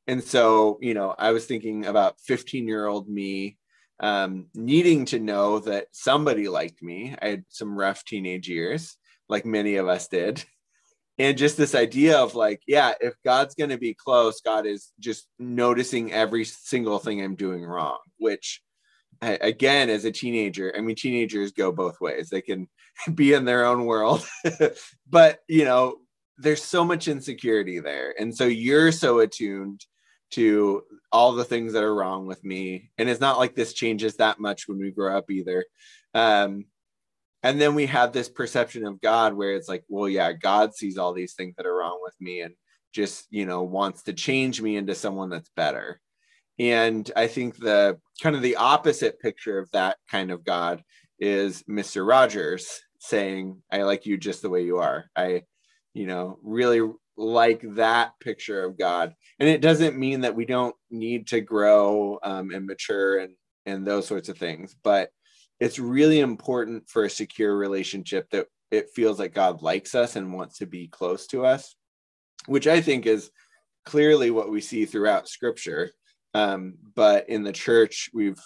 [0.08, 3.58] and so you know i was thinking about 15 year old me
[4.00, 7.16] um, needing to know that somebody liked me.
[7.22, 8.98] I had some rough teenage years,
[9.30, 10.44] like many of us did.
[11.20, 14.92] And just this idea of like, yeah, if God's going to be close, God is
[15.00, 18.62] just noticing every single thing I'm doing wrong, which
[19.22, 22.30] again, as a teenager, I mean, teenagers go both ways.
[22.30, 22.68] They can
[23.16, 24.26] be in their own world,
[25.10, 25.98] but you know,
[26.38, 28.16] there's so much insecurity there.
[28.20, 29.86] And so you're so attuned
[30.32, 32.90] to all the things that are wrong with me.
[32.98, 35.64] And it's not like this changes that much when we grow up either.
[36.16, 36.66] Um,
[37.44, 40.98] and then we have this perception of God where it's like, well, yeah, God sees
[40.98, 42.56] all these things that are wrong with me and
[42.94, 46.00] just, you know, wants to change me into someone that's better.
[46.58, 50.84] And I think the kind of the opposite picture of that kind of God
[51.20, 52.08] is Mr.
[52.08, 55.06] Rogers saying, I like you just the way you are.
[55.16, 55.44] I,
[55.94, 56.82] you know, really
[57.18, 59.14] like that picture of God.
[59.40, 63.34] And it doesn't mean that we don't need to grow um, and mature and
[63.66, 65.10] and those sorts of things, but
[65.60, 70.34] it's really important for a secure relationship that it feels like God likes us and
[70.34, 71.76] wants to be close to us,
[72.48, 73.32] which I think is
[73.86, 75.92] clearly what we see throughout Scripture.
[76.34, 78.42] Um, but in the church, we've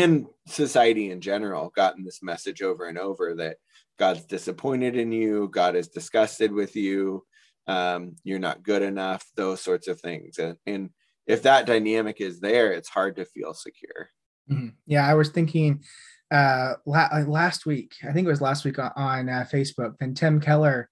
[0.00, 3.56] in society in general gotten this message over and over that
[3.98, 7.24] God's disappointed in you, God is disgusted with you,
[7.66, 10.38] um, you're not good enough, those sorts of things.
[10.38, 10.90] And, and
[11.26, 14.10] if that dynamic is there, it's hard to feel secure.
[14.50, 14.68] Mm-hmm.
[14.86, 15.82] Yeah, I was thinking
[16.30, 20.16] uh, la- last week, I think it was last week on, on uh, Facebook, and
[20.16, 20.90] Tim Keller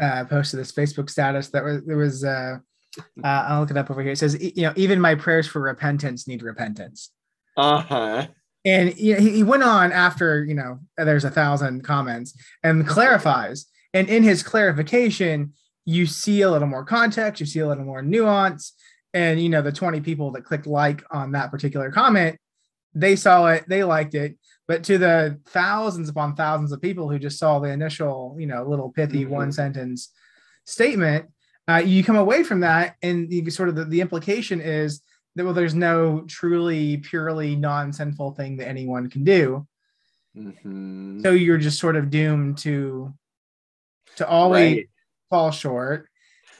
[0.00, 2.56] uh, posted this Facebook status that was, there was, uh,
[2.98, 4.12] uh, I'll look it up over here.
[4.12, 7.10] It says, you know, even my prayers for repentance need repentance.
[7.56, 8.26] Uh huh.
[8.64, 13.66] And you know, he went on after, you know, there's a thousand comments and clarifies.
[13.94, 18.02] And in his clarification, you see a little more context, you see a little more
[18.02, 18.74] nuance.
[19.14, 22.38] And you know, the 20 people that clicked like on that particular comment,
[22.94, 24.36] they saw it, they liked it.
[24.68, 28.62] But to the thousands upon thousands of people who just saw the initial, you know,
[28.62, 29.32] little pithy mm-hmm.
[29.32, 30.12] one sentence
[30.64, 31.26] statement,
[31.68, 35.02] uh, you come away from that, and you sort of the, the implication is
[35.36, 39.66] well, there's no truly purely non-sinful thing that anyone can do.
[40.36, 41.20] Mm-hmm.
[41.22, 43.14] So you're just sort of doomed to
[44.16, 44.88] to always right
[45.30, 46.08] fall short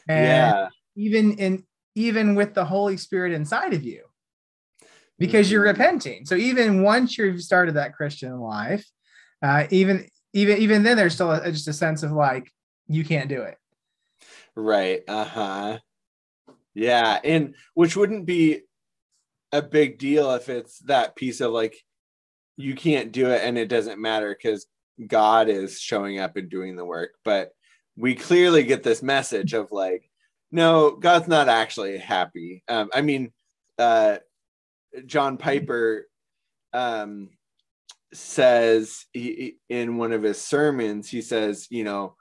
[0.08, 0.68] and yeah.
[0.96, 1.64] even in
[1.96, 4.04] even with the holy spirit inside of you
[5.18, 5.54] because mm-hmm.
[5.54, 8.86] you're repenting so even once you've started that christian life
[9.42, 12.50] uh, even even even then there's still a, just a sense of like
[12.86, 13.58] you can't do it
[14.54, 15.78] right uh-huh
[16.74, 18.62] Yeah, and which wouldn't be
[19.52, 21.76] a big deal if it's that piece of like
[22.56, 24.66] you can't do it and it doesn't matter because
[25.06, 27.12] God is showing up and doing the work.
[27.24, 27.50] But
[27.96, 30.08] we clearly get this message of like,
[30.52, 32.62] no, God's not actually happy.
[32.68, 33.32] Um, I mean,
[33.78, 34.18] uh,
[35.06, 36.06] John Piper
[36.72, 37.30] um,
[38.12, 42.14] says he, in one of his sermons, he says, you know,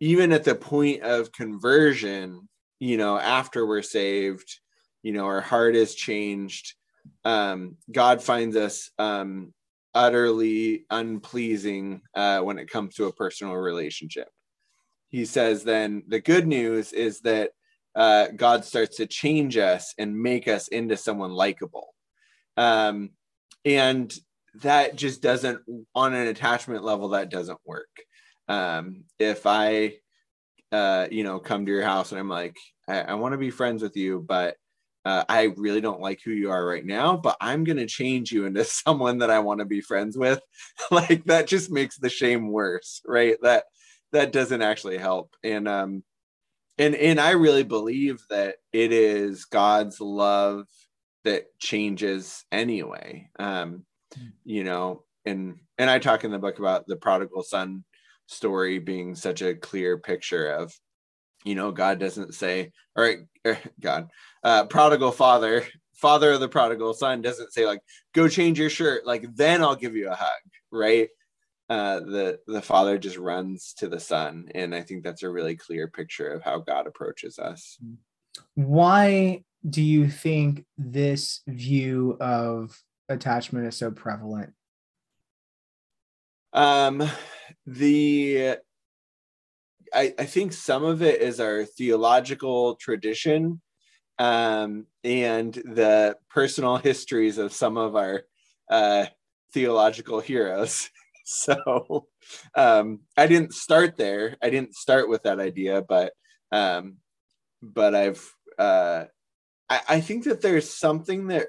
[0.00, 2.48] even at the point of conversion,
[2.78, 4.60] you know, after we're saved,
[5.02, 6.74] you know, our heart is changed.
[7.24, 9.54] Um, God finds us um,
[9.94, 14.28] utterly unpleasing uh, when it comes to a personal relationship.
[15.08, 17.50] He says, then the good news is that
[17.94, 21.94] uh, God starts to change us and make us into someone likable.
[22.56, 23.10] Um,
[23.64, 24.12] and
[24.62, 25.60] that just doesn't,
[25.94, 27.88] on an attachment level, that doesn't work.
[28.48, 29.94] Um, if I,
[30.72, 32.56] uh, you know, come to your house and I'm like,
[32.88, 34.56] I, I want to be friends with you, but
[35.04, 38.32] uh, I really don't like who you are right now, but I'm going to change
[38.32, 40.40] you into someone that I want to be friends with.
[40.90, 43.36] like that just makes the shame worse, right?
[43.42, 43.64] That
[44.12, 45.34] that doesn't actually help.
[45.44, 46.02] And um
[46.78, 50.66] and and I really believe that it is God's love
[51.24, 53.30] that changes anyway.
[53.38, 53.84] Um
[54.44, 57.84] you know, and and I talk in the book about the prodigal son
[58.26, 60.72] story being such a clear picture of
[61.44, 64.08] you know god doesn't say all right er, god
[64.42, 65.64] uh prodigal father
[65.94, 67.80] father of the prodigal son doesn't say like
[68.12, 71.08] go change your shirt like then i'll give you a hug right?
[71.68, 75.56] Uh the the father just runs to the son and i think that's a really
[75.56, 77.78] clear picture of how god approaches us.
[78.54, 84.52] Why do you think this view of attachment is so prevalent?
[86.52, 87.10] Um
[87.66, 88.58] the
[89.94, 93.60] I, I think some of it is our theological tradition
[94.18, 98.24] um, and the personal histories of some of our
[98.70, 99.06] uh,
[99.52, 100.90] theological heroes.
[101.24, 102.06] so
[102.54, 104.36] um, I didn't start there.
[104.42, 106.12] I didn't start with that idea, but
[106.52, 106.96] um,
[107.62, 109.04] but I've uh,
[109.68, 111.48] I, I think that there's something that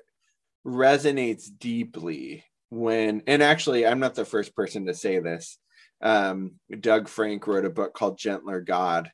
[0.65, 5.57] resonates deeply when and actually I'm not the first person to say this
[6.01, 9.11] um, Doug Frank wrote a book called Gentler God,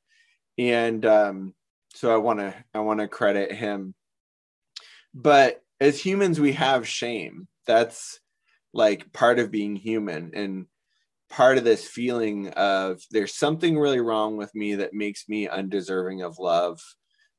[0.57, 1.53] and um,
[1.93, 3.93] so I want to I want to credit him.
[5.13, 7.47] But as humans, we have shame.
[7.67, 8.19] That's
[8.73, 10.65] like part of being human, and
[11.29, 16.21] part of this feeling of there's something really wrong with me that makes me undeserving
[16.21, 16.79] of love.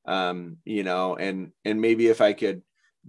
[0.07, 2.62] Um, you know, and and maybe if I could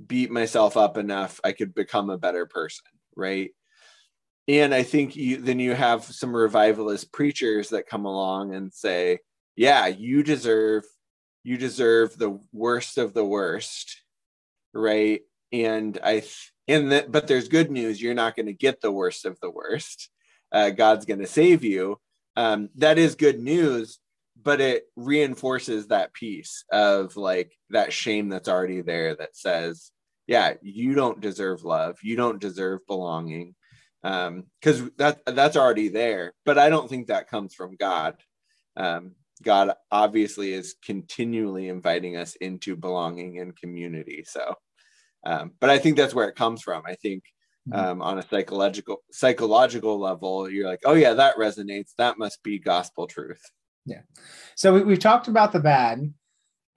[0.07, 3.51] beat myself up enough, I could become a better person, right?
[4.47, 9.19] And I think you then you have some revivalist preachers that come along and say,
[9.55, 10.83] "Yeah, you deserve
[11.43, 14.01] you deserve the worst of the worst."
[14.73, 15.21] Right?
[15.51, 16.23] And I
[16.67, 19.51] in that but there's good news, you're not going to get the worst of the
[19.51, 20.09] worst.
[20.51, 21.99] Uh, God's going to save you.
[22.35, 23.99] Um, that is good news,
[24.41, 29.91] but it reinforces that piece of like that shame that's already there that says,
[30.27, 31.97] yeah, you don't deserve love.
[32.03, 33.55] You don't deserve belonging
[34.05, 36.33] because um, that that's already there.
[36.45, 38.15] But I don't think that comes from God.
[38.77, 44.23] Um, God obviously is continually inviting us into belonging and community.
[44.27, 44.53] So,
[45.25, 46.83] um, but I think that's where it comes from.
[46.85, 47.23] I think
[47.67, 47.79] mm-hmm.
[47.79, 51.95] um, on a psychological psychological level, you're like, oh yeah, that resonates.
[51.97, 53.41] That must be gospel truth.
[53.87, 54.01] Yeah.
[54.55, 56.13] So we, we've talked about the bad.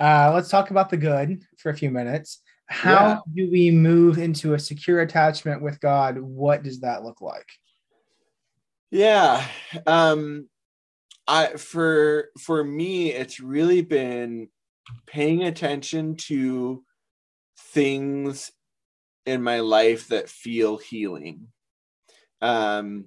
[0.00, 3.18] Uh, let's talk about the good for a few minutes how yeah.
[3.34, 6.18] do we move into a secure attachment with god?
[6.18, 7.48] What does that look like?
[8.90, 9.44] Yeah
[9.86, 10.48] um
[11.26, 14.48] i for for me it's really been
[15.06, 16.82] paying attention to
[17.72, 18.50] things
[19.26, 21.48] in my life that feel healing.
[22.40, 23.06] Um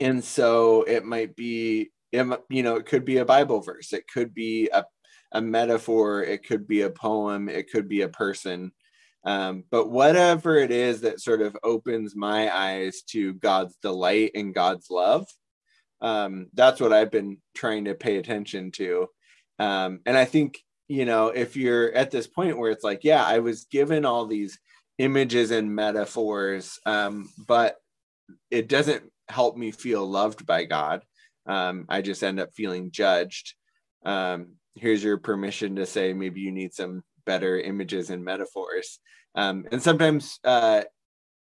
[0.00, 3.92] and so it might be you know it could be a bible verse.
[3.92, 4.84] It could be a
[5.34, 8.72] a metaphor, it could be a poem, it could be a person.
[9.24, 14.54] Um, but whatever it is that sort of opens my eyes to God's delight and
[14.54, 15.26] God's love,
[16.00, 19.08] um, that's what I've been trying to pay attention to.
[19.58, 20.58] Um, and I think,
[20.88, 24.26] you know, if you're at this point where it's like, yeah, I was given all
[24.26, 24.58] these
[24.98, 27.76] images and metaphors, um, but
[28.50, 31.02] it doesn't help me feel loved by God.
[31.46, 33.54] Um, I just end up feeling judged.
[34.04, 38.98] Um, here's your permission to say maybe you need some better images and metaphors.
[39.34, 40.82] Um, and sometimes uh,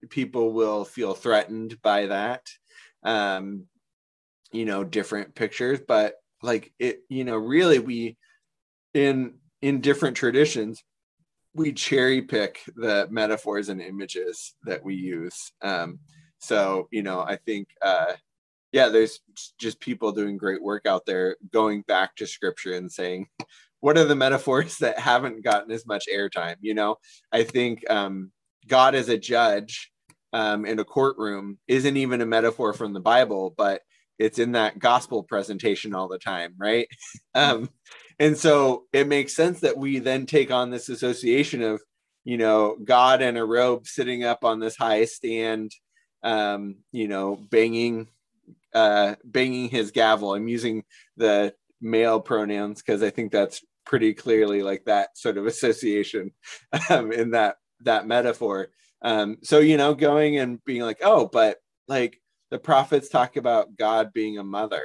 [0.10, 2.42] people will feel threatened by that,
[3.04, 3.66] um,
[4.52, 5.80] you know, different pictures.
[5.88, 8.18] But like it, you know, really we
[8.94, 10.84] in in different traditions,
[11.54, 15.52] we cherry pick the metaphors and images that we use.
[15.62, 16.00] Um,
[16.40, 18.14] so, you know, I think, uh,
[18.72, 19.20] yeah, there's
[19.60, 23.28] just people doing great work out there going back to scripture and saying,
[23.80, 26.56] what are the metaphors that haven't gotten as much airtime?
[26.62, 26.98] You know,
[27.32, 28.32] I think um,
[28.68, 29.92] God as a judge
[30.34, 33.82] um, in a courtroom isn't even a metaphor from the Bible, but
[34.18, 36.88] it's in that gospel presentation all the time, right?
[37.36, 37.70] Um,
[38.18, 41.82] and so it makes sense that we then take on this association of,
[42.24, 45.72] you know, God in a robe sitting up on this high stand,
[46.24, 48.08] um, you know, banging,
[48.76, 50.36] uh, banging his gavel.
[50.36, 50.84] I'm using
[51.18, 56.32] the male pronouns because I think that's pretty clearly like that sort of association
[56.90, 58.68] um, in that that metaphor.
[59.02, 61.58] Um, so you know, going and being like, oh, but
[61.88, 62.22] like
[62.52, 64.84] the prophets talk about God being a mother,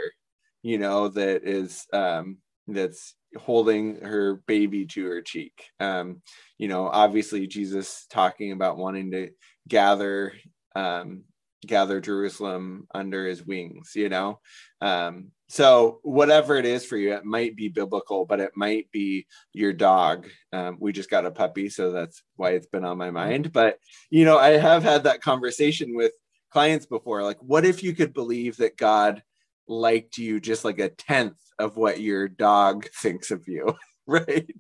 [0.62, 2.38] you know, that is um,
[2.68, 5.64] that's holding her baby to her cheek.
[5.78, 6.22] Um,
[6.59, 9.30] you know, obviously Jesus talking about wanting to
[9.68, 10.32] gather
[10.74, 11.24] um,
[11.66, 14.40] gather Jerusalem under his wings, you know.
[14.80, 19.26] Um, so whatever it is for you, it might be biblical, but it might be
[19.52, 20.28] your dog.
[20.52, 23.52] Um, we just got a puppy, so that's why it's been on my mind.
[23.52, 23.78] But
[24.11, 26.12] you know, I have had that conversation with
[26.50, 27.22] clients before.
[27.22, 29.22] Like, what if you could believe that God
[29.68, 33.74] liked you just like a tenth of what your dog thinks of you,
[34.06, 34.50] right?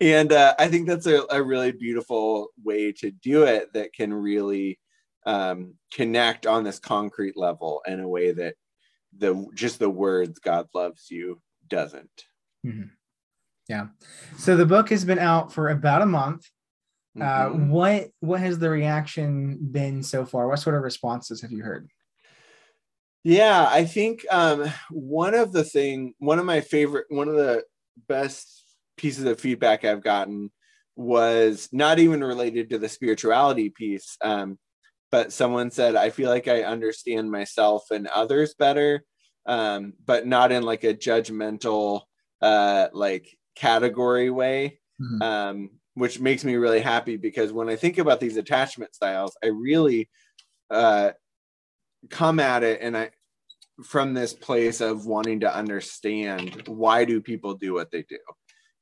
[0.00, 4.12] And uh, I think that's a, a really beautiful way to do it that can
[4.12, 4.78] really
[5.26, 8.54] um, connect on this concrete level in a way that
[9.16, 12.24] the just the words God loves you doesn't.
[12.66, 12.88] Mm-hmm.
[13.68, 13.86] Yeah.
[14.36, 16.46] So the book has been out for about a month.
[17.18, 17.62] Uh, mm-hmm.
[17.62, 20.48] Uh, what what has the reaction been so far?
[20.48, 21.88] What sort of responses have you heard?
[23.22, 27.64] Yeah, I think um, one of the thing, one of my favorite, one of the
[28.06, 28.64] best
[28.98, 30.50] pieces of feedback I've gotten
[30.94, 34.18] was not even related to the spirituality piece.
[34.22, 34.58] Um,
[35.14, 39.04] but someone said i feel like i understand myself and others better
[39.46, 42.00] um, but not in like a judgmental
[42.42, 45.22] uh, like category way mm-hmm.
[45.22, 49.46] um, which makes me really happy because when i think about these attachment styles i
[49.46, 50.10] really
[50.72, 51.12] uh,
[52.10, 53.08] come at it and i
[53.84, 58.18] from this place of wanting to understand why do people do what they do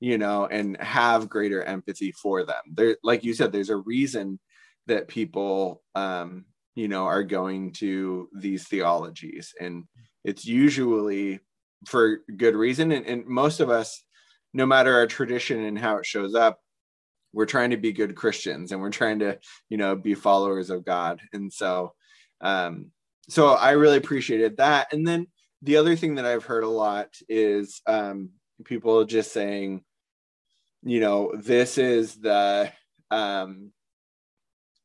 [0.00, 4.38] you know and have greater empathy for them there like you said there's a reason
[4.86, 9.54] that people um, you know are going to these theologies.
[9.60, 9.84] And
[10.24, 11.40] it's usually
[11.86, 12.92] for good reason.
[12.92, 14.02] And, and most of us
[14.54, 16.60] no matter our tradition and how it shows up
[17.32, 19.38] we're trying to be good christians and we're trying to
[19.70, 21.20] you know be followers of god.
[21.32, 21.94] And so
[22.40, 22.90] um
[23.28, 24.92] so i really appreciated that.
[24.92, 25.26] And then
[25.62, 28.30] the other thing that i've heard a lot is um
[28.64, 29.82] people just saying
[30.82, 32.72] you know this is the
[33.10, 33.70] um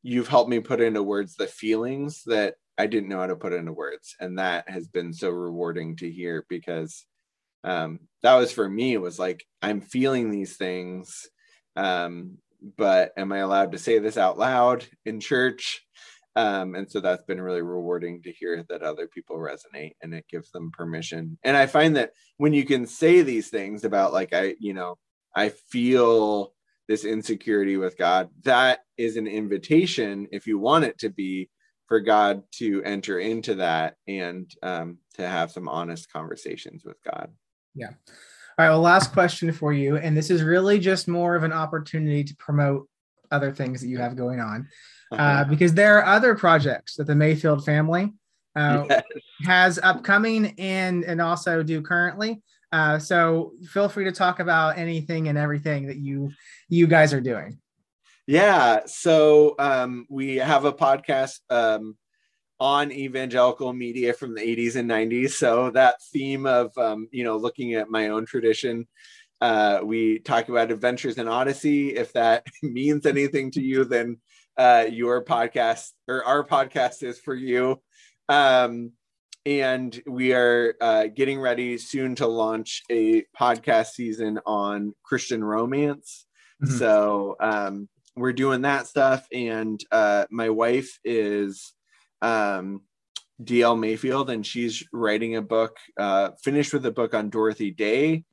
[0.02, 3.52] you've helped me put into words the feelings that I didn't know how to put
[3.52, 4.14] into words.
[4.20, 7.04] And that has been so rewarding to hear because
[7.64, 11.26] um, that was for me, it was like, I'm feeling these things.
[11.74, 12.38] Um,
[12.76, 15.84] but am I allowed to say this out loud in church?
[16.36, 20.24] Um, and so that's been really rewarding to hear that other people resonate and it
[20.30, 21.36] gives them permission.
[21.42, 24.98] And I find that when you can say these things about, like, I, you know,
[25.34, 26.52] I feel
[26.88, 31.50] this insecurity with God, that is an invitation, if you want it to be,
[31.86, 37.30] for God to enter into that and um, to have some honest conversations with God.
[37.74, 37.88] Yeah.
[37.88, 37.94] All
[38.58, 38.68] right.
[38.70, 39.96] Well, last question for you.
[39.96, 42.88] And this is really just more of an opportunity to promote
[43.30, 44.68] other things that you have going on
[45.12, 45.44] uh, uh-huh.
[45.44, 48.12] because there are other projects that the Mayfield family
[48.54, 49.02] uh, yes.
[49.44, 52.42] has upcoming and and also do currently.
[52.70, 56.30] Uh, so feel free to talk about anything and everything that you
[56.68, 57.58] you guys are doing.
[58.26, 61.96] Yeah, so um, we have a podcast um,
[62.60, 65.30] on evangelical media from the 80s and 90s.
[65.30, 68.86] So that theme of um, you know looking at my own tradition,
[69.40, 71.96] uh, we talk about adventures in Odyssey.
[71.96, 74.18] If that means anything to you, then
[74.58, 77.80] uh, your podcast or our podcast is for you.
[78.28, 78.92] Um,
[79.48, 86.26] and we are uh, getting ready soon to launch a podcast season on Christian romance.
[86.62, 86.76] Mm-hmm.
[86.76, 91.72] So um, we're doing that stuff, and uh, my wife is
[92.20, 92.82] um,
[93.42, 98.24] DL Mayfield, and she's writing a book, uh, finished with a book on Dorothy Day.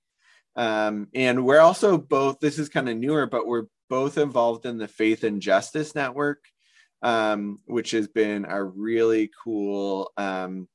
[0.57, 4.77] Um, and we're also both, this is kind of newer, but we're both involved in
[4.77, 6.43] the Faith and Justice Network,
[7.01, 10.67] um, which has been a really cool um,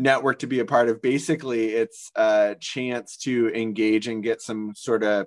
[0.00, 1.02] network to be a part of.
[1.02, 5.26] Basically, it's a chance to engage and get some sort of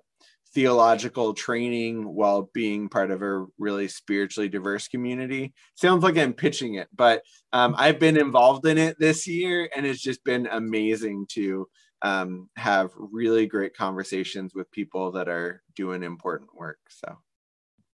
[0.54, 5.54] theological training while being part of a really spiritually diverse community.
[5.76, 9.86] Sounds like I'm pitching it, but um, I've been involved in it this year, and
[9.86, 11.68] it's just been amazing to
[12.04, 16.80] um, have really great conversations with people that are doing important work.
[16.90, 17.18] So.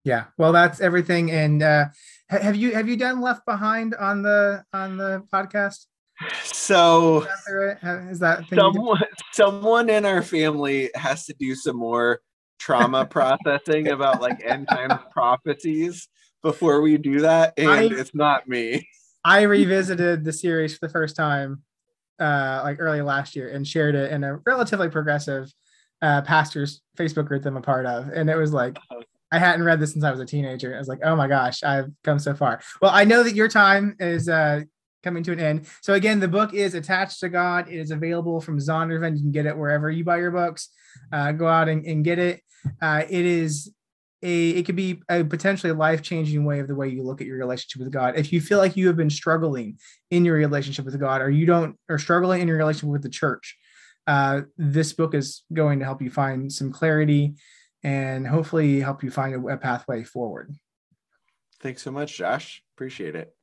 [0.04, 1.32] Yeah, well, that's everything.
[1.32, 1.86] And uh,
[2.30, 5.86] have you have you done Left Behind on the on the podcast?
[6.44, 7.26] So
[8.10, 9.02] is that someone
[9.32, 12.20] someone in our family has to do some more
[12.58, 16.08] trauma processing about like end times prophecies
[16.42, 18.88] before we do that, and I, it's not me.
[19.24, 21.62] I revisited the series for the first time
[22.18, 25.52] uh, like early last year and shared it in a relatively progressive
[26.00, 28.76] uh, pastor's Facebook group that I'm a part of, and it was like.
[28.76, 29.02] Uh-huh.
[29.32, 30.72] I hadn't read this since I was a teenager.
[30.72, 32.60] I was like, oh my gosh, I've come so far.
[32.80, 34.60] Well, I know that your time is uh,
[35.06, 35.66] coming to an end.
[35.82, 37.68] So again, the book is Attached to God.
[37.68, 39.16] It is available from Zondervan.
[39.16, 40.70] You can get it wherever you buy your books.
[41.12, 42.42] Uh, go out and, and get it.
[42.82, 43.72] Uh, it is
[44.22, 47.38] a it could be a potentially life-changing way of the way you look at your
[47.38, 48.16] relationship with God.
[48.16, 49.78] If you feel like you have been struggling
[50.10, 53.10] in your relationship with God, or you don't, or struggling in your relationship with the
[53.10, 53.56] church,
[54.06, 57.34] uh, this book is going to help you find some clarity
[57.84, 60.52] and hopefully help you find a, a pathway forward.
[61.60, 62.62] Thanks so much, Josh.
[62.74, 63.35] Appreciate it.